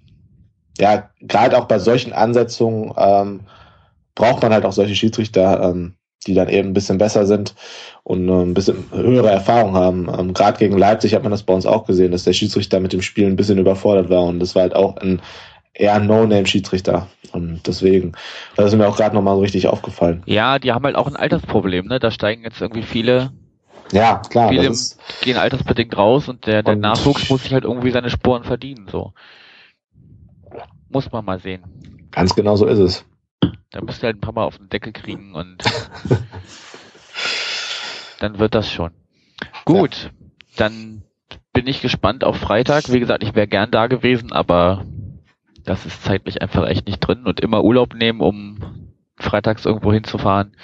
ja, 0.78 1.10
gerade 1.22 1.58
auch 1.58 1.66
bei 1.66 1.80
solchen 1.80 2.14
Ansetzungen 2.14 2.94
ähm, 2.98 3.42
braucht 4.14 4.44
man 4.44 4.54
halt 4.54 4.66
auch 4.66 4.72
solche 4.72 4.96
Schiedsrichter, 4.96 5.62
ähm, 5.64 5.96
die 6.28 6.34
dann 6.34 6.50
eben 6.50 6.70
ein 6.70 6.74
bisschen 6.74 6.98
besser 6.98 7.26
sind 7.26 7.54
und 8.04 8.28
ein 8.30 8.54
bisschen 8.54 8.86
höhere 8.92 9.30
Erfahrung 9.30 9.76
haben. 9.76 10.08
Ähm, 10.18 10.34
Gerade 10.34 10.58
gegen 10.58 10.78
Leipzig 10.78 11.14
hat 11.16 11.24
man 11.24 11.32
das 11.32 11.44
bei 11.44 11.54
uns 11.54 11.66
auch 11.66 11.86
gesehen, 11.86 12.12
dass 12.12 12.24
der 12.24 12.34
Schiedsrichter 12.34 12.80
mit 12.80 12.94
dem 12.94 13.02
Spiel 13.02 13.28
ein 13.28 13.36
bisschen 13.36 13.58
überfordert 13.58 14.10
war 14.10 14.24
und 14.24 14.40
das 14.40 14.56
war 14.56 14.64
halt 14.64 14.76
auch 14.76 14.98
ein 14.98 15.22
eher 15.74 16.00
No-Name-Schiedsrichter. 16.00 17.08
Und 17.34 17.68
deswegen, 17.68 18.14
das 18.56 18.68
ist 18.72 18.78
mir 18.78 18.88
auch 18.88 18.96
gerade 18.96 19.14
nochmal 19.14 19.36
so 19.36 19.42
richtig 19.42 19.68
aufgefallen. 19.68 20.24
Ja, 20.26 20.58
die 20.58 20.72
haben 20.72 20.86
halt 20.86 20.96
auch 20.96 21.08
ein 21.08 21.18
Altersproblem, 21.18 21.88
ne? 21.88 22.00
Da 22.00 22.12
steigen 22.12 22.44
jetzt 22.44 22.62
irgendwie 22.62 22.84
viele, 22.84 23.32
Ja, 23.92 24.22
klar. 24.30 24.50
viele 24.50 24.72
gehen 25.22 25.38
altersbedingt 25.38 25.98
raus 25.98 26.30
und 26.30 26.46
der, 26.48 26.64
der 26.64 26.76
Und- 26.76 26.80
Nachwuchs 26.82 27.30
muss 27.30 27.44
sich 27.44 27.54
halt 27.54 27.66
irgendwie 27.66 27.92
seine 27.92 28.10
Sporen 28.10 28.44
verdienen, 28.46 28.88
so. 28.90 29.12
Muss 30.90 31.12
man 31.12 31.26
mal 31.26 31.40
sehen. 31.40 31.64
ganz 32.12 32.34
genau 32.36 32.56
so 32.56 32.66
ist 32.68 32.80
es. 32.80 33.06
Da 33.72 33.82
müsst 33.82 34.04
ihr 34.04 34.08
halt 34.08 34.18
ein 34.18 34.22
paar 34.22 34.34
Mal 34.34 34.46
auf 34.46 34.58
den 34.58 34.70
Deckel 34.70 34.94
kriegen 34.94 35.34
und 35.34 35.58
dann 38.20 38.40
wird 38.40 38.56
das 38.56 38.72
schon. 38.72 38.92
Gut, 39.66 40.12
dann 40.56 41.04
bin 41.54 41.68
ich 41.68 41.82
gespannt 41.82 42.24
auf 42.24 42.38
Freitag. 42.38 42.92
Wie 42.92 43.00
gesagt, 43.00 43.24
ich 43.24 43.36
wäre 43.36 43.48
gern 43.48 43.72
da 43.72 43.88
gewesen, 43.88 44.32
aber 44.32 44.86
das 45.64 45.86
ist 45.86 46.04
zeitlich 46.04 46.42
einfach 46.42 46.68
echt 46.68 46.88
nicht 46.88 47.00
drin 47.00 47.26
und 47.26 47.40
immer 47.40 47.64
Urlaub 47.64 47.94
nehmen, 47.94 48.22
um 48.22 48.94
freitags 49.18 49.66
irgendwo 49.66 49.92
hinzufahren. 49.92 50.56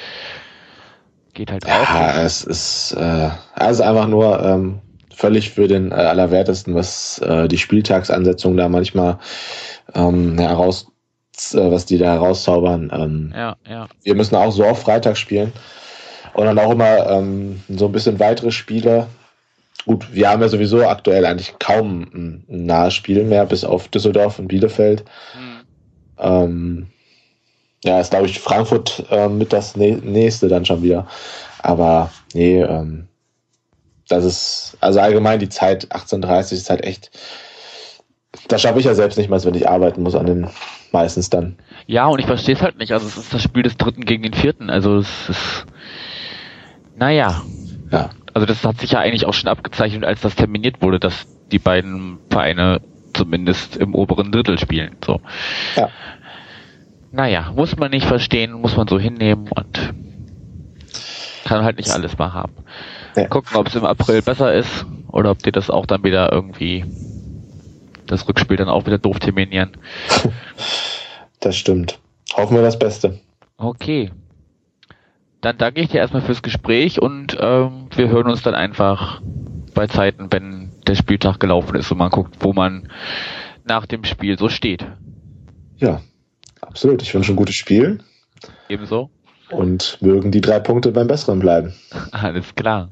Geht 1.34 1.52
halt 1.52 1.66
auch. 1.66 1.70
Ja, 1.70 2.22
es 2.22 2.44
ist 2.44 2.94
äh, 2.94 3.30
also 3.54 3.84
einfach 3.84 4.08
nur 4.08 4.44
ähm, 4.44 4.82
völlig 5.14 5.52
für 5.52 5.68
den 5.68 5.92
äh, 5.92 5.96
Allerwertesten, 5.96 6.76
was 6.76 7.20
äh, 7.20 7.48
die 7.48 7.58
Spieltagsansetzung 7.58 8.58
da 8.58 8.68
manchmal 8.68 9.20
ähm, 9.94 10.38
heraus, 10.38 10.91
äh, 11.54 11.72
was 11.72 11.86
die 11.86 11.98
da 11.98 12.14
herauszaubern. 12.14 12.92
Ähm, 12.94 13.34
Ja, 13.36 13.56
ja. 13.70 13.88
wir 14.04 14.16
müssen 14.16 14.36
auch 14.36 14.52
so 14.52 14.64
auf 14.66 14.82
Freitag 14.82 15.18
spielen 15.18 15.52
und 16.34 16.46
dann 16.46 16.60
auch 16.60 16.72
immer 16.72 17.10
ähm, 17.10 17.62
so 17.70 17.86
ein 17.86 17.92
bisschen 17.92 18.20
weitere 18.20 18.52
Spiele. 18.52 19.08
Gut, 19.86 20.14
wir 20.14 20.30
haben 20.30 20.42
ja 20.42 20.48
sowieso 20.48 20.86
aktuell 20.88 21.26
eigentlich 21.26 21.56
kaum 21.60 22.04
ein, 22.04 22.46
ein 22.50 22.66
nahes 22.68 22.94
Spiel 22.94 23.24
mehr, 23.24 23.46
bis 23.46 23.64
auf 23.64 23.88
Düsseldorf 23.88 24.38
und 24.40 24.48
Bielefeld. 24.48 25.04
Hm. 25.34 25.62
Ähm, 26.20 26.88
ja, 27.84 28.00
ist 28.00 28.12
glaube 28.12 28.28
ich 28.28 28.40
Frankfurt 28.40 29.06
ähm, 29.10 29.40
mit 29.40 29.52
das 29.54 29.76
nä- 29.76 30.04
nächste 30.04 30.48
dann 30.48 30.66
schon 30.66 30.84
wieder. 30.84 31.08
Aber 31.64 32.12
nee, 32.34 32.62
ähm, 32.62 33.08
das 34.08 34.26
ist, 34.26 34.78
also 34.82 35.00
allgemein 35.00 35.40
die 35.40 35.50
Zeit 35.50 35.88
18.30 35.88 36.54
ist 36.54 36.70
halt 36.70 36.84
echt, 36.84 37.10
das 38.50 38.62
schaffe 38.62 38.80
ich 38.80 38.86
ja 38.86 38.94
selbst 38.94 39.18
nicht 39.18 39.30
mal, 39.30 39.44
wenn 39.44 39.56
ich 39.56 39.68
arbeiten 39.68 40.04
muss 40.04 40.16
an 40.16 40.26
den 40.26 40.48
meistens 40.94 41.30
dann. 41.30 41.58
Ja, 41.88 42.08
und 42.08 42.20
ich 42.20 42.26
verstehe 42.26 42.56
es 42.56 42.62
halt 42.62 42.78
nicht. 42.78 42.94
Also 42.94 43.08
es 43.08 43.18
ist 43.18 43.34
das 43.34 43.44
Spiel 43.44 43.64
des 43.64 43.78
Dritten 43.78 44.06
gegen 44.06 44.24
den 44.24 44.34
Vierten. 44.34 44.70
Also 44.70 44.98
es 44.98 45.30
ist, 45.30 45.66
naja, 46.94 47.46
Ja, 47.92 48.12
also 48.34 48.46
das 48.46 48.64
hat 48.66 48.80
sich 48.80 48.92
ja 48.92 49.00
eigentlich 49.00 49.26
auch 49.26 49.34
schon 49.34 49.50
abgezeichnet, 49.50 50.06
als 50.06 50.22
das 50.22 50.36
terminiert 50.36 50.82
wurde, 50.82 51.00
dass 51.00 51.28
die 51.52 51.60
beiden 51.60 52.22
Vereine 52.30 52.82
zumindest 53.14 53.76
im 53.78 53.96
oberen 53.96 54.32
Drittel 54.32 54.58
spielen. 54.60 54.98
So. 55.04 55.22
Ja. 55.76 55.92
Naja, 57.12 57.52
muss 57.56 57.76
man 57.78 57.92
nicht 57.92 58.06
verstehen, 58.06 58.54
muss 58.54 58.78
man 58.78 58.88
so 58.88 58.98
hinnehmen 59.00 59.50
und 59.50 59.94
kann 61.44 61.64
halt 61.64 61.78
nicht 61.78 61.90
alles 61.92 62.18
mal 62.18 62.34
haben. 62.34 62.54
Ja. 63.16 63.28
Gucken, 63.28 63.58
ob 63.58 63.68
es 63.68 63.76
im 63.76 63.86
April 63.86 64.22
besser 64.22 64.54
ist 64.54 64.86
oder 65.08 65.32
ob 65.32 65.44
die 65.44 65.52
das 65.52 65.70
auch 65.70 65.86
dann 65.86 66.04
wieder 66.04 66.32
irgendwie 66.32 66.86
das 68.12 68.28
Rückspiel 68.28 68.58
dann 68.58 68.70
auch 68.70 68.86
wieder 68.86 68.98
doof 68.98 69.20
terminieren. 69.20 69.72
das 71.40 71.56
stimmt. 71.56 72.00
Hoffen 72.34 72.56
wir 72.56 72.64
das 72.64 72.78
Beste. 72.78 73.20
Okay. 73.58 74.12
Dann 75.42 75.58
danke 75.58 75.82
ich 75.82 75.90
dir 75.90 75.98
erstmal 75.98 76.22
fürs 76.22 76.44
Gespräch 76.44 77.02
und 77.02 77.36
ähm, 77.40 77.88
wir 77.96 78.10
hören 78.10 78.28
uns 78.28 78.44
dann 78.44 78.54
einfach 78.54 79.22
bei 79.74 79.88
Zeiten, 79.88 80.32
wenn 80.32 80.72
der 80.86 80.96
Spieltag 80.96 81.40
gelaufen 81.40 81.76
ist 81.76 81.92
und 81.92 81.98
man 81.98 82.12
guckt, 82.12 82.36
wo 82.42 82.54
man 82.54 82.90
nach 83.64 83.86
dem 83.86 84.04
Spiel 84.04 84.38
so 84.38 84.50
steht. 84.50 84.86
Ja, 85.78 86.02
absolut. 86.62 87.02
Ich 87.02 87.14
wünsche 87.14 87.34
ein 87.34 87.38
gutes 87.38 87.56
Spiel 87.56 88.00
Ebenso? 88.70 89.10
und 89.50 89.98
mögen 90.02 90.32
die 90.32 90.42
drei 90.42 90.60
Punkte 90.60 90.92
beim 90.92 91.08
Besseren 91.08 91.40
bleiben. 91.40 91.74
Alles 92.12 92.54
klar. 92.56 92.90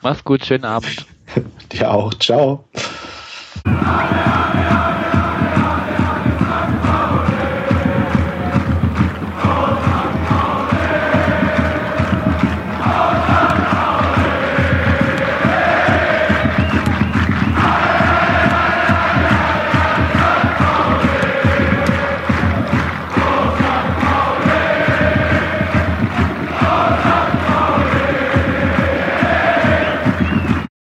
Mach's 0.00 0.24
gut, 0.24 0.44
schönen 0.44 0.64
Abend. 0.64 1.06
Dir 1.72 1.90
auch. 1.90 2.14
Ciao. 2.14 2.64
Valeu! 3.76 4.47